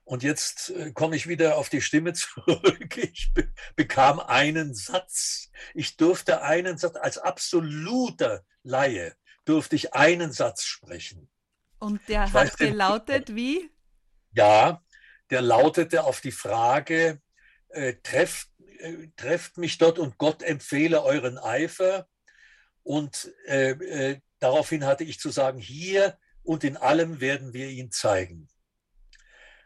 und 0.03 0.21
jetzt 0.21 0.69
äh, 0.69 0.91
komme 0.91 1.15
ich 1.15 1.27
wieder 1.27 1.57
auf 1.57 1.69
die 1.69 1.81
Stimme 1.81 2.13
zurück. 2.13 2.97
Ich 2.97 3.31
be 3.33 3.51
bekam 3.75 4.19
einen 4.19 4.75
Satz. 4.75 5.49
Ich 5.73 5.97
durfte 5.97 6.43
einen 6.43 6.77
Satz, 6.77 6.97
als 6.97 7.17
absoluter 7.17 8.45
Laie, 8.61 9.15
durfte 9.43 9.75
ich 9.75 9.95
einen 9.95 10.31
Satz 10.31 10.65
sprechen. 10.65 11.31
Und 11.79 12.07
der 12.07 12.25
ich 12.25 12.33
hat 12.33 12.57
gelautet 12.59 13.33
wie? 13.33 13.71
Ja, 14.33 14.83
der 15.31 15.41
lautete 15.41 16.03
auf 16.03 16.21
die 16.21 16.31
Frage, 16.31 17.23
äh, 17.69 17.95
trefft, 18.03 18.49
äh, 18.77 19.07
trefft 19.15 19.57
mich 19.57 19.79
dort 19.79 19.97
und 19.97 20.19
Gott 20.19 20.43
empfehle 20.43 21.01
euren 21.01 21.39
Eifer. 21.39 22.07
Und 22.83 23.33
äh, 23.47 23.71
äh 23.71 24.21
daraufhin 24.37 24.85
hatte 24.85 25.03
ich 25.03 25.19
zu 25.19 25.31
sagen, 25.31 25.59
hier 25.59 26.19
und 26.43 26.63
in 26.63 26.77
allem 26.77 27.19
werden 27.21 27.53
wir 27.53 27.69
ihn 27.69 27.91
zeigen. 27.91 28.49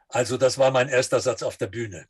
Also 0.09 0.37
das 0.37 0.57
war 0.57 0.71
mein 0.71 0.89
erster 0.89 1.19
Satz 1.19 1.43
auf 1.43 1.57
der 1.57 1.67
Bühne. 1.67 2.07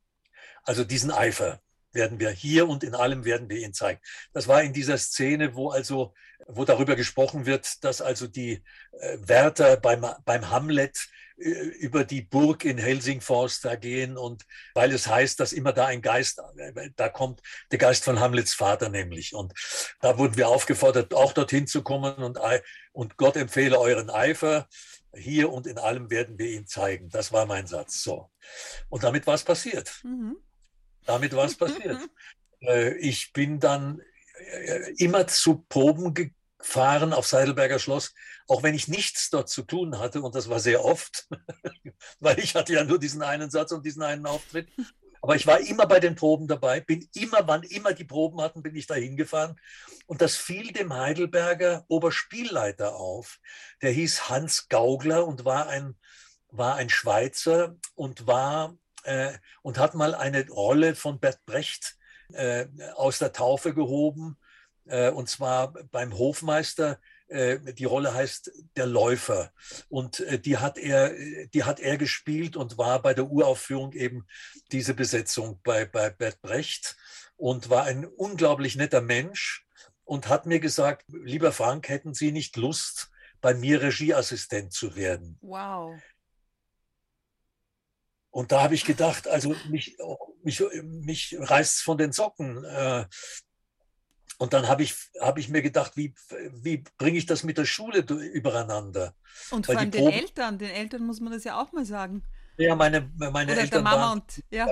Also 0.64 0.84
diesen 0.84 1.12
Eifer 1.12 1.62
werden 1.92 2.20
wir 2.20 2.30
hier 2.30 2.68
und 2.68 2.84
in 2.84 2.94
allem 2.94 3.26
werden 3.26 3.50
wir 3.50 3.60
ihn 3.60 3.74
zeigen. 3.74 4.02
Das 4.34 4.48
war 4.48 4.62
in 4.62 4.74
dieser 4.74 4.98
Szene, 4.98 5.56
wo 5.56 5.70
also, 5.70 6.14
wo 6.48 6.66
darüber 6.66 6.96
gesprochen 6.96 7.46
wird, 7.46 7.84
dass 7.84 8.02
also 8.02 8.28
die 8.28 8.62
äh, 9.00 9.18
Wärter 9.22 9.78
beim, 9.78 10.06
beim 10.26 10.50
Hamlet 10.50 11.08
über 11.38 12.06
die 12.06 12.22
Burg 12.22 12.64
in 12.64 12.78
Helsingfors 12.78 13.60
da 13.60 13.76
gehen 13.76 14.18
und 14.18 14.46
weil 14.74 14.94
es 14.94 15.08
heißt, 15.08 15.40
dass 15.40 15.54
immer 15.54 15.74
da 15.74 15.86
ein 15.86 16.02
Geist, 16.02 16.42
äh, 16.58 16.90
da 16.96 17.10
kommt 17.10 17.42
der 17.72 17.80
Geist 17.80 18.06
von 18.06 18.20
Hamlets 18.20 18.54
Vater 18.54 18.90
nämlich. 18.90 19.34
Und 19.34 19.54
da 20.00 20.18
wurden 20.18 20.38
wir 20.38 20.48
aufgefordert, 20.48 21.14
auch 21.14 21.34
dorthin 21.34 21.68
zu 21.68 21.84
kommen 21.84 22.16
und, 22.16 22.40
und 22.94 23.18
Gott 23.18 23.36
empfehle 23.36 23.80
euren 23.80 24.10
Eifer 24.10 24.68
hier 25.14 25.52
und 25.52 25.68
in 25.68 25.78
allem 25.78 26.10
werden 26.10 26.38
wir 26.38 26.50
ihn 26.50 26.68
zeigen. 26.68 27.10
Das 27.10 27.32
war 27.32 27.46
mein 27.46 27.68
Satz. 27.68 28.02
So. 28.04 28.32
Und 28.90 29.04
damit 29.04 29.28
war 29.28 29.36
es 29.36 29.44
passiert. 29.44 30.02
Mhm. 30.04 30.38
Damit 31.06 31.34
war 31.36 31.46
es 31.46 31.56
passiert. 31.56 32.00
Äh, 32.62 32.96
ich 33.00 33.34
bin 33.34 33.60
dann 33.60 34.02
äh, 34.38 34.94
immer 34.98 35.28
zu 35.28 35.66
Proben 35.68 36.14
gefahren 36.58 37.14
auf 37.14 37.28
Seidelberger 37.28 37.80
Schloss, 37.80 38.14
auch 38.48 38.64
wenn 38.64 38.76
ich 38.76 38.88
nichts 38.88 39.30
dort 39.30 39.50
zu 39.50 39.64
tun 39.64 40.00
hatte. 40.00 40.22
Und 40.22 40.36
das 40.36 40.50
war 40.50 40.60
sehr 40.60 40.84
oft, 40.84 41.28
weil 42.20 42.40
ich 42.40 42.56
hatte 42.56 42.74
ja 42.74 42.84
nur 42.84 43.00
diesen 43.00 43.22
einen 43.22 43.50
Satz 43.50 43.72
und 43.72 43.86
diesen 43.86 44.04
einen 44.04 44.26
Auftritt. 44.26 44.70
Aber 45.22 45.36
ich 45.36 45.48
war 45.48 45.60
immer 45.60 45.88
bei 45.88 46.00
den 46.00 46.14
Proben 46.14 46.48
dabei, 46.48 46.82
bin 46.82 47.10
immer, 47.16 47.48
wann 47.48 47.64
immer 47.64 47.94
die 47.94 48.04
Proben 48.04 48.42
hatten, 48.42 48.62
bin 48.62 48.76
ich 48.76 48.86
da 48.86 48.94
hingefahren. 48.94 49.60
Und 50.06 50.22
das 50.22 50.36
fiel 50.36 50.72
dem 50.72 50.94
Heidelberger 50.94 51.84
Oberspielleiter 51.88 52.96
auf. 52.96 53.40
Der 53.82 53.90
hieß 53.90 54.30
Hans 54.30 54.70
Gaugler 54.70 55.26
und 55.26 55.44
war 55.44 55.68
ein, 55.68 55.98
war 56.52 56.76
ein 56.76 56.90
Schweizer 56.90 57.76
und 57.96 58.28
war 58.28 58.78
äh, 59.04 59.34
und 59.64 59.80
hat 59.80 59.96
mal 59.96 60.14
eine 60.14 60.48
Rolle 60.48 60.94
von 60.94 61.20
Bert 61.20 61.44
Brecht 61.46 61.98
äh, 62.34 62.68
aus 62.94 63.18
der 63.18 63.34
Taufe 63.34 63.74
gehoben. 63.74 64.38
Äh, 64.86 65.10
und 65.10 65.30
zwar 65.30 65.74
beim 65.92 66.18
Hofmeister 66.18 67.00
äh, 67.28 67.60
die 67.74 67.86
Rolle 67.86 68.14
heißt 68.14 68.52
Der 68.76 68.86
Läufer. 68.86 69.52
Und 69.90 70.20
äh, 70.22 70.40
die 70.40 70.58
hat 70.58 70.78
er, 70.78 71.14
die 71.48 71.64
hat 71.64 71.80
er 71.80 71.98
gespielt 71.98 72.56
und 72.56 72.78
war 72.78 73.02
bei 73.02 73.14
der 73.14 73.30
Uraufführung 73.30 73.94
eben 73.94 74.26
diese 74.72 74.94
Besetzung 74.94 75.60
bei, 75.64 75.86
bei 75.86 76.10
Bert 76.10 76.42
Brecht 76.42 76.96
und 77.36 77.70
war 77.70 77.86
ein 77.86 78.06
unglaublich 78.06 78.76
netter 78.76 79.02
Mensch 79.02 79.66
und 80.04 80.28
hat 80.28 80.46
mir 80.46 80.60
gesagt, 80.60 81.06
lieber 81.10 81.52
Frank, 81.52 81.90
hätten 81.90 82.14
Sie 82.14 82.32
nicht 82.32 82.56
Lust, 82.58 83.10
bei 83.42 83.54
mir 83.54 83.82
Regieassistent 83.82 84.72
zu 84.74 84.96
werden? 84.96 85.38
Wow. 85.42 86.00
Und 88.30 88.52
da 88.52 88.64
habe 88.64 88.76
ich 88.76 88.86
gedacht, 88.86 89.28
also 89.28 89.56
mich, 89.70 89.98
mich, 90.44 90.62
mich 90.84 91.38
reißt 91.40 91.78
es 91.78 91.82
von 91.82 91.98
den 91.98 92.12
Socken. 92.12 92.66
Äh, 94.40 94.44
und 94.44 94.54
dann 94.54 94.68
habe 94.68 94.84
ich, 94.84 94.96
hab 95.20 95.38
ich 95.38 95.50
mir 95.50 95.62
gedacht, 95.62 95.96
wie, 95.96 96.14
wie 96.52 96.84
bringe 96.98 97.18
ich 97.18 97.26
das 97.26 97.44
mit 97.44 97.58
der 97.58 97.66
Schule 97.66 98.00
übereinander? 98.00 99.16
Und 99.52 99.66
vor 99.66 99.78
allem 99.78 99.92
den 99.92 100.08
Eltern, 100.08 100.58
den 100.58 100.70
Eltern 100.70 101.06
muss 101.06 101.20
man 101.20 101.34
das 101.34 101.44
ja 101.44 101.62
auch 101.62 101.72
mal 101.72 101.86
sagen. 101.86 102.24
Ja, 102.58 102.76
meine, 102.76 103.10
meine 103.18 103.52
Oder 103.52 103.62
Eltern 103.62 103.84
Mama 103.84 103.98
waren 103.98 104.20
und, 104.20 104.44
ja. 104.50 104.68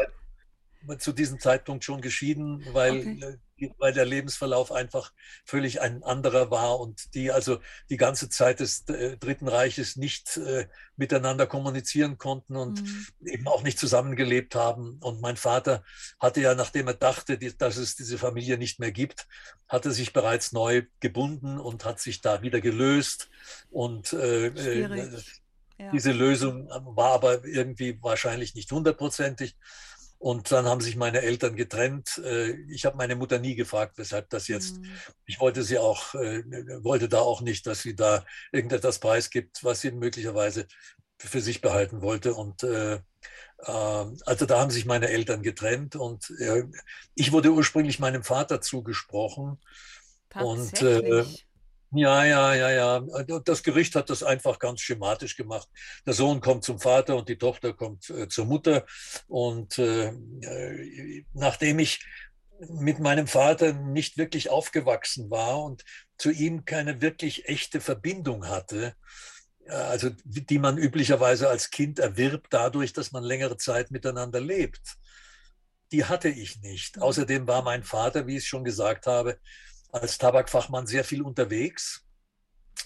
zu 0.99 1.11
diesem 1.11 1.39
Zeitpunkt 1.39 1.83
schon 1.83 2.01
geschieden, 2.01 2.65
weil 2.71 2.99
okay 2.99 3.37
weil 3.77 3.93
der 3.93 4.05
Lebensverlauf 4.05 4.71
einfach 4.71 5.13
völlig 5.45 5.81
ein 5.81 6.03
anderer 6.03 6.51
war 6.51 6.79
und 6.79 7.13
die 7.15 7.31
also 7.31 7.59
die 7.89 7.97
ganze 7.97 8.29
Zeit 8.29 8.59
des 8.59 8.87
äh, 8.89 9.17
Dritten 9.17 9.47
Reiches 9.47 9.95
nicht 9.95 10.37
äh, 10.37 10.67
miteinander 10.95 11.47
kommunizieren 11.47 12.17
konnten 12.17 12.55
und 12.55 12.81
mhm. 12.81 13.07
eben 13.25 13.47
auch 13.47 13.63
nicht 13.63 13.79
zusammengelebt 13.79 14.55
haben. 14.55 14.99
Und 15.01 15.21
mein 15.21 15.37
Vater 15.37 15.83
hatte 16.19 16.41
ja, 16.41 16.55
nachdem 16.55 16.87
er 16.87 16.93
dachte, 16.93 17.37
die, 17.37 17.55
dass 17.57 17.77
es 17.77 17.95
diese 17.95 18.17
Familie 18.17 18.57
nicht 18.57 18.79
mehr 18.79 18.91
gibt, 18.91 19.27
hatte 19.67 19.91
sich 19.91 20.13
bereits 20.13 20.51
neu 20.51 20.83
gebunden 20.99 21.59
und 21.59 21.85
hat 21.85 21.99
sich 21.99 22.21
da 22.21 22.41
wieder 22.41 22.61
gelöst. 22.61 23.29
Und 23.69 24.13
äh, 24.13 24.47
äh 24.47 25.09
ja. 25.79 25.91
diese 25.91 26.11
Lösung 26.11 26.69
war 26.69 27.13
aber 27.13 27.43
irgendwie 27.45 27.97
wahrscheinlich 28.01 28.53
nicht 28.55 28.71
hundertprozentig. 28.71 29.57
Und 30.23 30.53
dann 30.53 30.67
haben 30.67 30.79
sich 30.79 30.95
meine 30.95 31.21
Eltern 31.21 31.57
getrennt. 31.57 32.17
Äh, 32.23 32.51
ich 32.71 32.85
habe 32.85 32.95
meine 32.95 33.17
Mutter 33.17 33.39
nie 33.39 33.55
gefragt, 33.55 33.97
weshalb 33.97 34.29
das 34.29 34.47
jetzt. 34.47 34.77
Mhm. 34.77 34.89
Ich 35.25 35.41
wollte 35.41 35.63
sie 35.63 35.77
auch, 35.77 36.15
äh, 36.15 36.41
wollte 36.81 37.09
da 37.09 37.19
auch 37.19 37.41
nicht, 37.41 37.67
dass 37.67 37.81
sie 37.81 37.93
da 37.93 38.23
irgendetwas 38.53 38.99
preisgibt, 38.99 39.65
was 39.65 39.81
sie 39.81 39.91
möglicherweise 39.91 40.65
für 41.17 41.41
sich 41.41 41.59
behalten 41.59 42.01
wollte. 42.01 42.35
Und 42.35 42.63
äh, 42.63 43.01
ähm, 43.65 44.17
also 44.25 44.45
da 44.45 44.61
haben 44.61 44.71
sich 44.71 44.85
meine 44.85 45.09
Eltern 45.09 45.43
getrennt 45.43 45.97
und 45.97 46.31
ich 47.15 47.33
wurde 47.33 47.51
ursprünglich 47.51 47.99
meinem 47.99 48.23
Vater 48.23 48.61
zugesprochen. 48.61 49.59
Und 50.35 50.81
äh, 50.81 51.25
ja, 51.93 52.25
ja, 52.25 52.55
ja, 52.55 52.71
ja. 52.71 52.99
Das 53.45 53.63
Gericht 53.63 53.95
hat 53.95 54.09
das 54.09 54.23
einfach 54.23 54.59
ganz 54.59 54.81
schematisch 54.81 55.35
gemacht. 55.35 55.67
Der 56.05 56.13
Sohn 56.13 56.41
kommt 56.41 56.63
zum 56.63 56.79
Vater 56.79 57.15
und 57.15 57.29
die 57.29 57.37
Tochter 57.37 57.73
kommt 57.73 58.09
äh, 58.09 58.27
zur 58.27 58.45
Mutter. 58.45 58.85
Und 59.27 59.77
äh, 59.77 60.07
äh, 60.07 61.25
nachdem 61.33 61.79
ich 61.79 62.03
mit 62.69 62.99
meinem 62.99 63.27
Vater 63.27 63.73
nicht 63.73 64.17
wirklich 64.17 64.49
aufgewachsen 64.49 65.29
war 65.29 65.63
und 65.63 65.83
zu 66.17 66.31
ihm 66.31 66.65
keine 66.65 67.01
wirklich 67.01 67.47
echte 67.47 67.81
Verbindung 67.81 68.47
hatte, 68.47 68.95
äh, 69.65 69.71
also 69.73 70.09
die 70.23 70.59
man 70.59 70.77
üblicherweise 70.77 71.49
als 71.49 71.69
Kind 71.69 71.99
erwirbt 71.99 72.47
dadurch, 72.51 72.93
dass 72.93 73.11
man 73.11 73.23
längere 73.23 73.57
Zeit 73.57 73.91
miteinander 73.91 74.39
lebt, 74.39 74.97
die 75.91 76.05
hatte 76.05 76.29
ich 76.29 76.59
nicht. 76.61 76.97
Mhm. 76.97 77.03
Außerdem 77.03 77.47
war 77.47 77.61
mein 77.61 77.83
Vater, 77.83 78.27
wie 78.27 78.37
ich 78.37 78.47
schon 78.47 78.63
gesagt 78.63 79.07
habe, 79.07 79.37
als 79.93 80.17
Tabakfachmann 80.17 80.87
sehr 80.87 81.03
viel 81.03 81.21
unterwegs 81.21 82.03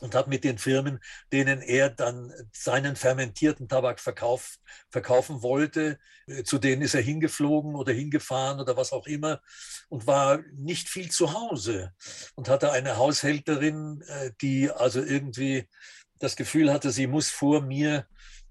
und 0.01 0.13
hat 0.13 0.27
mit 0.27 0.43
den 0.43 0.57
Firmen, 0.57 0.99
denen 1.31 1.61
er 1.61 1.89
dann 1.89 2.31
seinen 2.51 2.95
fermentierten 2.95 3.67
Tabak 3.67 3.99
verkauf, 3.99 4.57
verkaufen 4.89 5.41
wollte, 5.41 5.97
äh, 6.27 6.43
zu 6.43 6.59
denen 6.59 6.81
ist 6.81 6.93
er 6.93 7.01
hingeflogen 7.01 7.75
oder 7.75 7.93
hingefahren 7.93 8.59
oder 8.59 8.77
was 8.77 8.91
auch 8.91 9.07
immer 9.07 9.41
und 9.89 10.05
war 10.05 10.39
nicht 10.53 10.89
viel 10.89 11.09
zu 11.09 11.33
Hause 11.33 11.93
und 12.35 12.49
hatte 12.49 12.71
eine 12.71 12.97
Haushälterin, 12.97 14.03
äh, 14.07 14.31
die 14.41 14.69
also 14.69 15.01
irgendwie 15.01 15.67
das 16.19 16.35
Gefühl 16.35 16.71
hatte, 16.71 16.91
sie 16.91 17.07
muss 17.07 17.29
vor 17.29 17.61
mir 17.61 18.05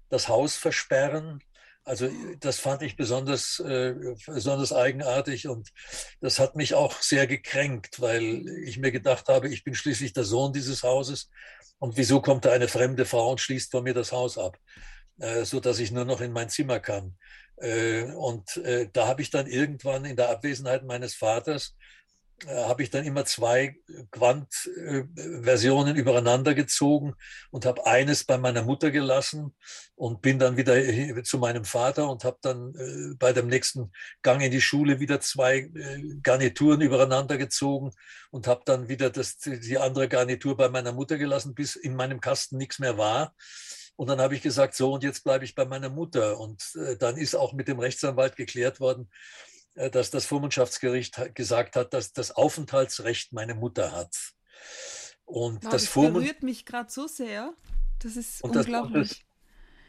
das 0.09 0.27
Haus 0.27 0.55
versperren 0.55 1.43
also 1.87 2.09
das 2.41 2.59
fand 2.59 2.81
ich 2.81 2.97
besonders, 2.97 3.59
äh, 3.59 3.95
besonders 4.27 4.73
eigenartig 4.73 5.47
und 5.47 5.69
das 6.19 6.37
hat 6.37 6.55
mich 6.55 6.73
auch 6.73 7.01
sehr 7.01 7.27
gekränkt, 7.27 8.01
weil 8.01 8.45
ich 8.65 8.77
mir 8.77 8.91
gedacht 8.91 9.29
habe, 9.29 9.47
ich 9.47 9.63
bin 9.63 9.73
schließlich 9.73 10.11
der 10.11 10.25
Sohn 10.25 10.51
dieses 10.51 10.83
Hauses 10.83 11.29
und 11.79 11.95
wieso 11.95 12.21
kommt 12.21 12.43
da 12.43 12.51
eine 12.51 12.67
fremde 12.67 13.05
Frau 13.05 13.31
und 13.31 13.39
schließt 13.39 13.71
von 13.71 13.85
mir 13.85 13.93
das 13.93 14.11
Haus 14.11 14.37
ab, 14.37 14.57
äh, 15.19 15.45
so 15.45 15.61
ich 15.61 15.91
nur 15.91 16.03
noch 16.03 16.19
in 16.19 16.33
mein 16.33 16.49
Zimmer 16.49 16.81
kann. 16.81 17.17
Äh, 17.55 18.11
und 18.11 18.57
äh, 18.57 18.89
da 18.91 19.07
habe 19.07 19.21
ich 19.21 19.29
dann 19.29 19.47
irgendwann 19.47 20.03
in 20.03 20.17
der 20.17 20.29
Abwesenheit 20.29 20.83
meines 20.83 21.15
Vaters 21.15 21.75
habe 22.45 22.83
ich 22.83 22.91
dann 22.91 23.03
immer 23.03 23.25
zwei 23.25 23.77
Quant-Versionen 24.11 25.95
übereinander 25.95 26.53
gezogen 26.53 27.15
und 27.49 27.65
habe 27.65 27.87
eines 27.87 28.25
bei 28.25 28.37
meiner 28.37 28.61
Mutter 28.61 28.91
gelassen 28.91 29.55
und 29.95 30.21
bin 30.21 30.37
dann 30.37 30.55
wieder 30.55 31.23
zu 31.23 31.39
meinem 31.39 31.65
Vater 31.65 32.07
und 32.09 32.23
habe 32.23 32.37
dann 32.41 32.75
äh, 32.75 33.15
bei 33.17 33.33
dem 33.33 33.47
nächsten 33.47 33.91
Gang 34.21 34.41
in 34.43 34.51
die 34.51 34.61
Schule 34.61 34.99
wieder 34.99 35.19
zwei 35.19 35.57
äh, 35.57 36.03
Garnituren 36.21 36.81
übereinander 36.81 37.37
gezogen 37.37 37.91
und 38.29 38.45
habe 38.45 38.61
dann 38.65 38.87
wieder 38.87 39.09
das, 39.09 39.37
die 39.37 39.79
andere 39.79 40.07
Garnitur 40.07 40.55
bei 40.55 40.69
meiner 40.69 40.91
Mutter 40.91 41.17
gelassen, 41.17 41.55
bis 41.55 41.75
in 41.75 41.95
meinem 41.95 42.21
Kasten 42.21 42.57
nichts 42.57 42.77
mehr 42.77 42.99
war. 42.99 43.33
Und 43.95 44.09
dann 44.09 44.21
habe 44.21 44.35
ich 44.35 44.43
gesagt, 44.43 44.75
so, 44.75 44.93
und 44.93 45.03
jetzt 45.03 45.23
bleibe 45.23 45.43
ich 45.43 45.55
bei 45.55 45.65
meiner 45.65 45.89
Mutter. 45.89 46.39
Und 46.39 46.63
dann 46.99 47.17
ist 47.17 47.35
auch 47.35 47.53
mit 47.53 47.67
dem 47.67 47.79
Rechtsanwalt 47.79 48.35
geklärt 48.35 48.79
worden, 48.79 49.09
äh, 49.09 49.56
dass 49.91 50.09
das 50.09 50.25
Vormundschaftsgericht 50.25 51.35
gesagt 51.35 51.75
hat, 51.75 51.93
dass 51.93 52.13
das 52.13 52.31
Aufenthaltsrecht 52.31 53.33
meine 53.33 53.55
Mutter 53.55 53.91
hat. 53.91 54.15
Und 55.25 55.63
wow, 55.63 55.71
das, 55.71 55.83
das 55.83 55.93
berührt 55.93 56.43
mich 56.43 56.65
gerade 56.65 56.89
so 56.89 57.07
sehr. 57.07 57.53
Das 57.99 58.15
ist 58.15 58.43
und 58.43 58.55
unglaublich. 58.55 59.09
Das, 59.09 59.27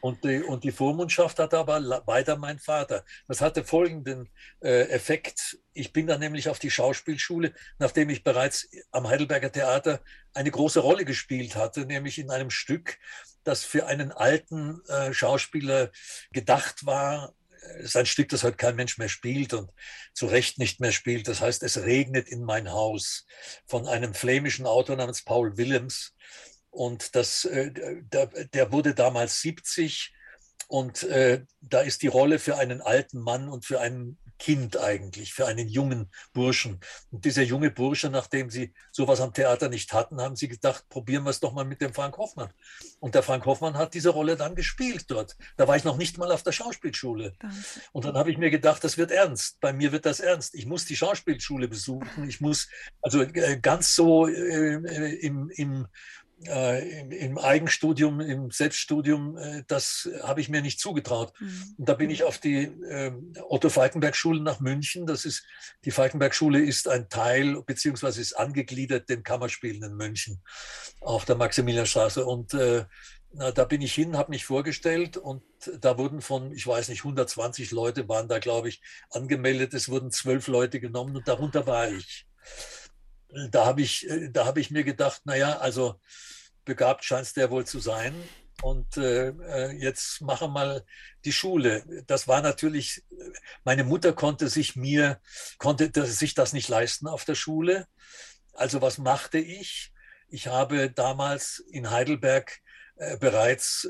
und 0.01 0.23
die, 0.23 0.41
und 0.41 0.63
die 0.63 0.71
Vormundschaft 0.71 1.39
hatte 1.39 1.57
aber 1.57 2.03
weiter 2.05 2.37
mein 2.37 2.59
Vater. 2.59 3.03
Das 3.27 3.41
hatte 3.41 3.63
folgenden 3.63 4.29
äh, 4.61 4.83
Effekt. 4.89 5.57
Ich 5.73 5.91
bin 5.91 6.07
dann 6.07 6.21
nämlich 6.21 6.49
auf 6.49 6.59
die 6.59 6.71
Schauspielschule, 6.71 7.53
nachdem 7.79 8.09
ich 8.09 8.23
bereits 8.23 8.69
am 8.91 9.07
Heidelberger 9.07 9.51
Theater 9.51 10.01
eine 10.33 10.51
große 10.51 10.79
Rolle 10.79 11.05
gespielt 11.05 11.55
hatte, 11.55 11.85
nämlich 11.85 12.17
in 12.17 12.29
einem 12.29 12.49
Stück, 12.49 12.97
das 13.43 13.63
für 13.63 13.87
einen 13.87 14.11
alten 14.11 14.81
äh, 14.87 15.13
Schauspieler 15.13 15.91
gedacht 16.31 16.85
war, 16.85 17.33
ist 17.79 17.95
ein 17.95 18.05
Stück, 18.05 18.29
das 18.29 18.43
heute 18.43 18.57
kein 18.57 18.75
Mensch 18.75 18.97
mehr 18.97 19.09
spielt 19.09 19.53
und 19.53 19.71
zu 20.13 20.27
Recht 20.27 20.59
nicht 20.59 20.79
mehr 20.79 20.91
spielt. 20.91 21.27
Das 21.27 21.41
heißt, 21.41 21.63
es 21.63 21.77
regnet 21.77 22.27
in 22.27 22.43
mein 22.43 22.71
Haus 22.71 23.25
von 23.67 23.87
einem 23.87 24.13
flämischen 24.13 24.65
Autor 24.65 24.95
namens 24.95 25.23
Paul 25.23 25.57
Willems. 25.57 26.13
Und 26.69 27.15
das, 27.15 27.45
äh, 27.45 27.71
der, 27.73 28.27
der 28.27 28.71
wurde 28.71 28.93
damals 28.93 29.41
70 29.41 30.13
und 30.67 31.03
äh, 31.03 31.45
da 31.61 31.81
ist 31.81 32.03
die 32.03 32.07
Rolle 32.07 32.37
für 32.37 32.57
einen 32.57 32.81
alten 32.81 33.19
Mann 33.19 33.49
und 33.49 33.65
für 33.65 33.81
einen 33.81 34.19
Kind 34.39 34.77
eigentlich, 34.77 35.33
für 35.33 35.45
einen 35.45 35.67
jungen 35.67 36.09
Burschen. 36.33 36.79
Und 37.11 37.25
dieser 37.25 37.43
junge 37.43 37.69
Bursche, 37.69 38.09
nachdem 38.09 38.49
sie 38.49 38.73
sowas 38.91 39.21
am 39.21 39.33
Theater 39.33 39.69
nicht 39.69 39.93
hatten, 39.93 40.19
haben 40.21 40.35
sie 40.35 40.47
gedacht, 40.47 40.87
probieren 40.89 41.23
wir 41.23 41.29
es 41.29 41.39
doch 41.39 41.53
mal 41.53 41.65
mit 41.65 41.81
dem 41.81 41.93
Frank 41.93 42.17
Hoffmann. 42.17 42.49
Und 42.99 43.15
der 43.15 43.23
Frank 43.23 43.45
Hoffmann 43.45 43.77
hat 43.77 43.93
diese 43.93 44.09
Rolle 44.09 44.35
dann 44.37 44.55
gespielt 44.55 45.05
dort. 45.09 45.35
Da 45.57 45.67
war 45.67 45.75
ich 45.75 45.83
noch 45.83 45.97
nicht 45.97 46.17
mal 46.17 46.31
auf 46.31 46.43
der 46.43 46.53
Schauspielschule. 46.53 47.35
Und 47.91 48.05
dann 48.05 48.15
habe 48.15 48.31
ich 48.31 48.37
mir 48.37 48.49
gedacht, 48.49 48.83
das 48.83 48.97
wird 48.97 49.11
ernst. 49.11 49.59
Bei 49.59 49.73
mir 49.73 49.91
wird 49.91 50.05
das 50.05 50.19
ernst. 50.19 50.55
Ich 50.55 50.65
muss 50.65 50.85
die 50.85 50.95
Schauspielschule 50.95 51.67
besuchen. 51.67 52.27
Ich 52.27 52.41
muss 52.41 52.69
also 53.01 53.21
äh, 53.21 53.59
ganz 53.61 53.93
so 53.93 54.27
äh, 54.27 54.73
im, 55.19 55.49
im 55.49 55.87
äh, 56.47 57.01
im, 57.01 57.11
im, 57.11 57.37
Eigenstudium, 57.37 58.21
im 58.21 58.51
Selbststudium, 58.51 59.37
äh, 59.37 59.63
das 59.67 60.09
habe 60.23 60.41
ich 60.41 60.49
mir 60.49 60.61
nicht 60.61 60.79
zugetraut. 60.79 61.33
Mhm. 61.39 61.75
Und 61.77 61.89
da 61.89 61.93
bin 61.93 62.09
ich 62.09 62.23
auf 62.23 62.37
die 62.37 62.63
äh, 62.63 63.11
Otto-Falkenberg-Schule 63.49 64.41
nach 64.41 64.59
München. 64.59 65.05
Das 65.05 65.25
ist, 65.25 65.43
die 65.85 65.91
Falkenberg-Schule 65.91 66.61
ist 66.61 66.87
ein 66.87 67.09
Teil, 67.09 67.61
beziehungsweise 67.63 68.21
ist 68.21 68.33
angegliedert 68.33 69.09
den 69.09 69.23
Kammerspielen 69.23 69.83
in 69.83 69.95
München 69.95 70.41
auf 71.01 71.25
der 71.25 71.35
Maximilianstraße. 71.35 72.25
Und 72.25 72.53
äh, 72.53 72.85
na, 73.31 73.51
da 73.51 73.65
bin 73.65 73.81
ich 73.81 73.93
hin, 73.93 74.17
habe 74.17 74.31
mich 74.31 74.45
vorgestellt 74.45 75.17
und 75.17 75.43
da 75.81 75.97
wurden 75.97 76.21
von, 76.21 76.51
ich 76.51 76.65
weiß 76.65 76.89
nicht, 76.89 77.01
120 77.01 77.71
Leute 77.71 78.09
waren 78.09 78.27
da, 78.27 78.39
glaube 78.39 78.69
ich, 78.69 78.81
angemeldet. 79.11 79.73
Es 79.73 79.89
wurden 79.89 80.09
zwölf 80.11 80.47
Leute 80.47 80.79
genommen 80.79 81.15
und 81.15 81.27
darunter 81.27 81.67
war 81.67 81.89
ich 81.91 82.25
da 83.51 83.65
habe 83.65 83.81
ich, 83.81 84.09
äh, 84.09 84.29
da 84.29 84.45
habe 84.45 84.59
ich 84.59 84.71
mir 84.71 84.83
gedacht, 84.83 85.21
naja, 85.25 85.57
also 85.59 85.99
begabt 86.65 87.03
scheint 87.03 87.35
der 87.35 87.51
wohl 87.51 87.65
zu 87.65 87.79
sein. 87.79 88.13
Und 88.61 88.97
äh, 88.97 89.29
äh, 89.29 89.71
jetzt 89.71 90.21
mache 90.21 90.49
mal 90.49 90.83
die 91.23 91.31
Schule. 91.31 92.03
Das 92.07 92.27
war 92.27 92.41
natürlich, 92.41 93.03
meine 93.63 93.85
Mutter 93.85 94.11
konnte 94.11 94.49
sich 94.49 94.75
mir, 94.75 95.21
konnte 95.57 96.05
sich 96.05 96.33
das 96.33 96.51
nicht 96.51 96.67
leisten 96.67 97.07
auf 97.07 97.23
der 97.23 97.35
Schule. 97.35 97.87
Also 98.53 98.81
was 98.81 98.97
machte 98.97 99.37
ich? 99.37 99.93
Ich 100.27 100.47
habe 100.47 100.91
damals 100.91 101.59
in 101.71 101.89
Heidelberg 101.89 102.59
äh, 102.97 103.17
bereits 103.17 103.87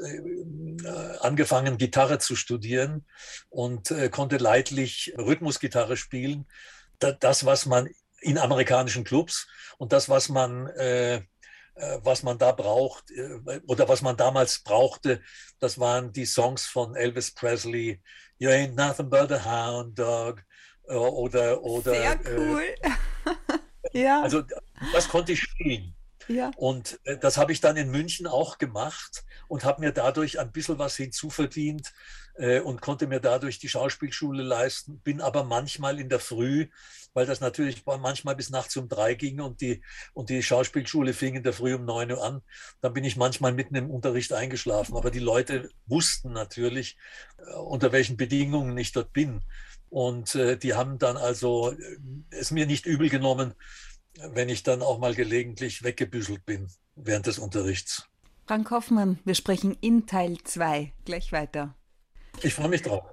angefangen, 1.21 1.79
Gitarre 1.79 2.19
zu 2.19 2.35
studieren 2.35 3.07
und 3.49 3.93
konnte 4.11 4.37
leidlich 4.37 5.13
Rhythmusgitarre 5.17 5.97
spielen. 5.97 6.45
das, 6.99 7.43
was 7.43 7.65
man 7.65 7.89
in 8.21 8.37
amerikanischen 8.37 9.03
Clubs. 9.03 9.47
Und 9.77 9.93
das, 9.93 10.09
was 10.09 10.29
man, 10.29 10.67
äh, 10.67 11.15
äh, 11.15 11.21
was 12.03 12.23
man 12.23 12.37
da 12.37 12.51
braucht 12.51 13.11
äh, 13.11 13.61
oder 13.67 13.87
was 13.87 14.01
man 14.01 14.17
damals 14.17 14.59
brauchte, 14.63 15.21
das 15.59 15.79
waren 15.79 16.11
die 16.11 16.25
Songs 16.25 16.65
von 16.65 16.95
Elvis 16.95 17.31
Presley, 17.33 18.01
You 18.41 18.49
ain't 18.49 18.75
nothing 18.75 19.09
but 19.09 19.31
a 19.31 19.37
hound 19.37 19.99
dog 19.99 20.41
äh, 20.87 20.95
oder 20.95 21.61
oder 21.61 21.91
Sehr 21.91 22.25
äh, 22.25 22.37
cool. 22.37 22.75
ja. 23.93 24.21
Also 24.21 24.43
das 24.93 25.09
konnte 25.09 25.33
ich 25.33 25.41
spielen. 25.41 25.93
Ja. 26.29 26.51
Und 26.57 26.99
äh, 27.05 27.17
das 27.17 27.37
habe 27.37 27.51
ich 27.51 27.59
dann 27.59 27.75
in 27.75 27.89
München 27.89 28.27
auch 28.27 28.59
gemacht 28.59 29.23
und 29.47 29.63
habe 29.63 29.81
mir 29.81 29.91
dadurch 29.91 30.39
ein 30.39 30.51
bisschen 30.51 30.77
was 30.77 30.95
hinzuverdient 30.95 31.91
äh, 32.35 32.59
und 32.59 32.81
konnte 32.81 33.07
mir 33.07 33.19
dadurch 33.19 33.57
die 33.57 33.67
Schauspielschule 33.67 34.43
leisten. 34.43 34.99
Bin 34.99 35.21
aber 35.21 35.43
manchmal 35.43 35.99
in 35.99 36.07
der 36.07 36.19
Früh, 36.19 36.67
weil 37.13 37.25
das 37.25 37.41
natürlich 37.41 37.83
manchmal 37.85 38.35
bis 38.35 38.51
nachts 38.51 38.77
um 38.77 38.87
drei 38.87 39.15
ging 39.15 39.41
und 39.41 39.59
die, 39.61 39.81
und 40.13 40.29
die 40.29 40.43
Schauspielschule 40.43 41.13
fing 41.13 41.33
in 41.33 41.41
der 41.41 41.53
Früh 41.53 41.73
um 41.73 41.85
neun 41.85 42.11
Uhr 42.11 42.23
an, 42.23 42.43
dann 42.81 42.93
bin 42.93 43.03
ich 43.03 43.17
manchmal 43.17 43.51
mitten 43.51 43.73
im 43.73 43.89
Unterricht 43.89 44.31
eingeschlafen. 44.31 44.95
Aber 44.95 45.09
die 45.09 45.19
Leute 45.19 45.71
wussten 45.87 46.31
natürlich, 46.31 46.95
äh, 47.39 47.55
unter 47.55 47.91
welchen 47.91 48.17
Bedingungen 48.17 48.77
ich 48.77 48.91
dort 48.91 49.13
bin. 49.13 49.41
Und 49.91 50.35
die 50.35 50.75
haben 50.75 50.99
dann 50.99 51.17
also 51.17 51.75
es 52.29 52.51
mir 52.51 52.67
nicht 52.67 52.85
übel 52.85 53.09
genommen, 53.09 53.55
wenn 54.17 54.49
ich 54.49 54.63
dann 54.63 54.81
auch 54.81 54.99
mal 54.99 55.15
gelegentlich 55.15 55.83
weggebüßelt 55.83 56.45
bin 56.45 56.67
während 56.95 57.27
des 57.27 57.39
Unterrichts. 57.39 58.07
Frank 58.45 58.71
Hoffmann, 58.71 59.19
wir 59.25 59.35
sprechen 59.35 59.77
in 59.81 60.07
Teil 60.07 60.37
2 60.43 60.93
gleich 61.05 61.31
weiter. 61.31 61.75
Ich 62.41 62.53
freue 62.53 62.69
mich 62.69 62.81
drauf. 62.81 63.03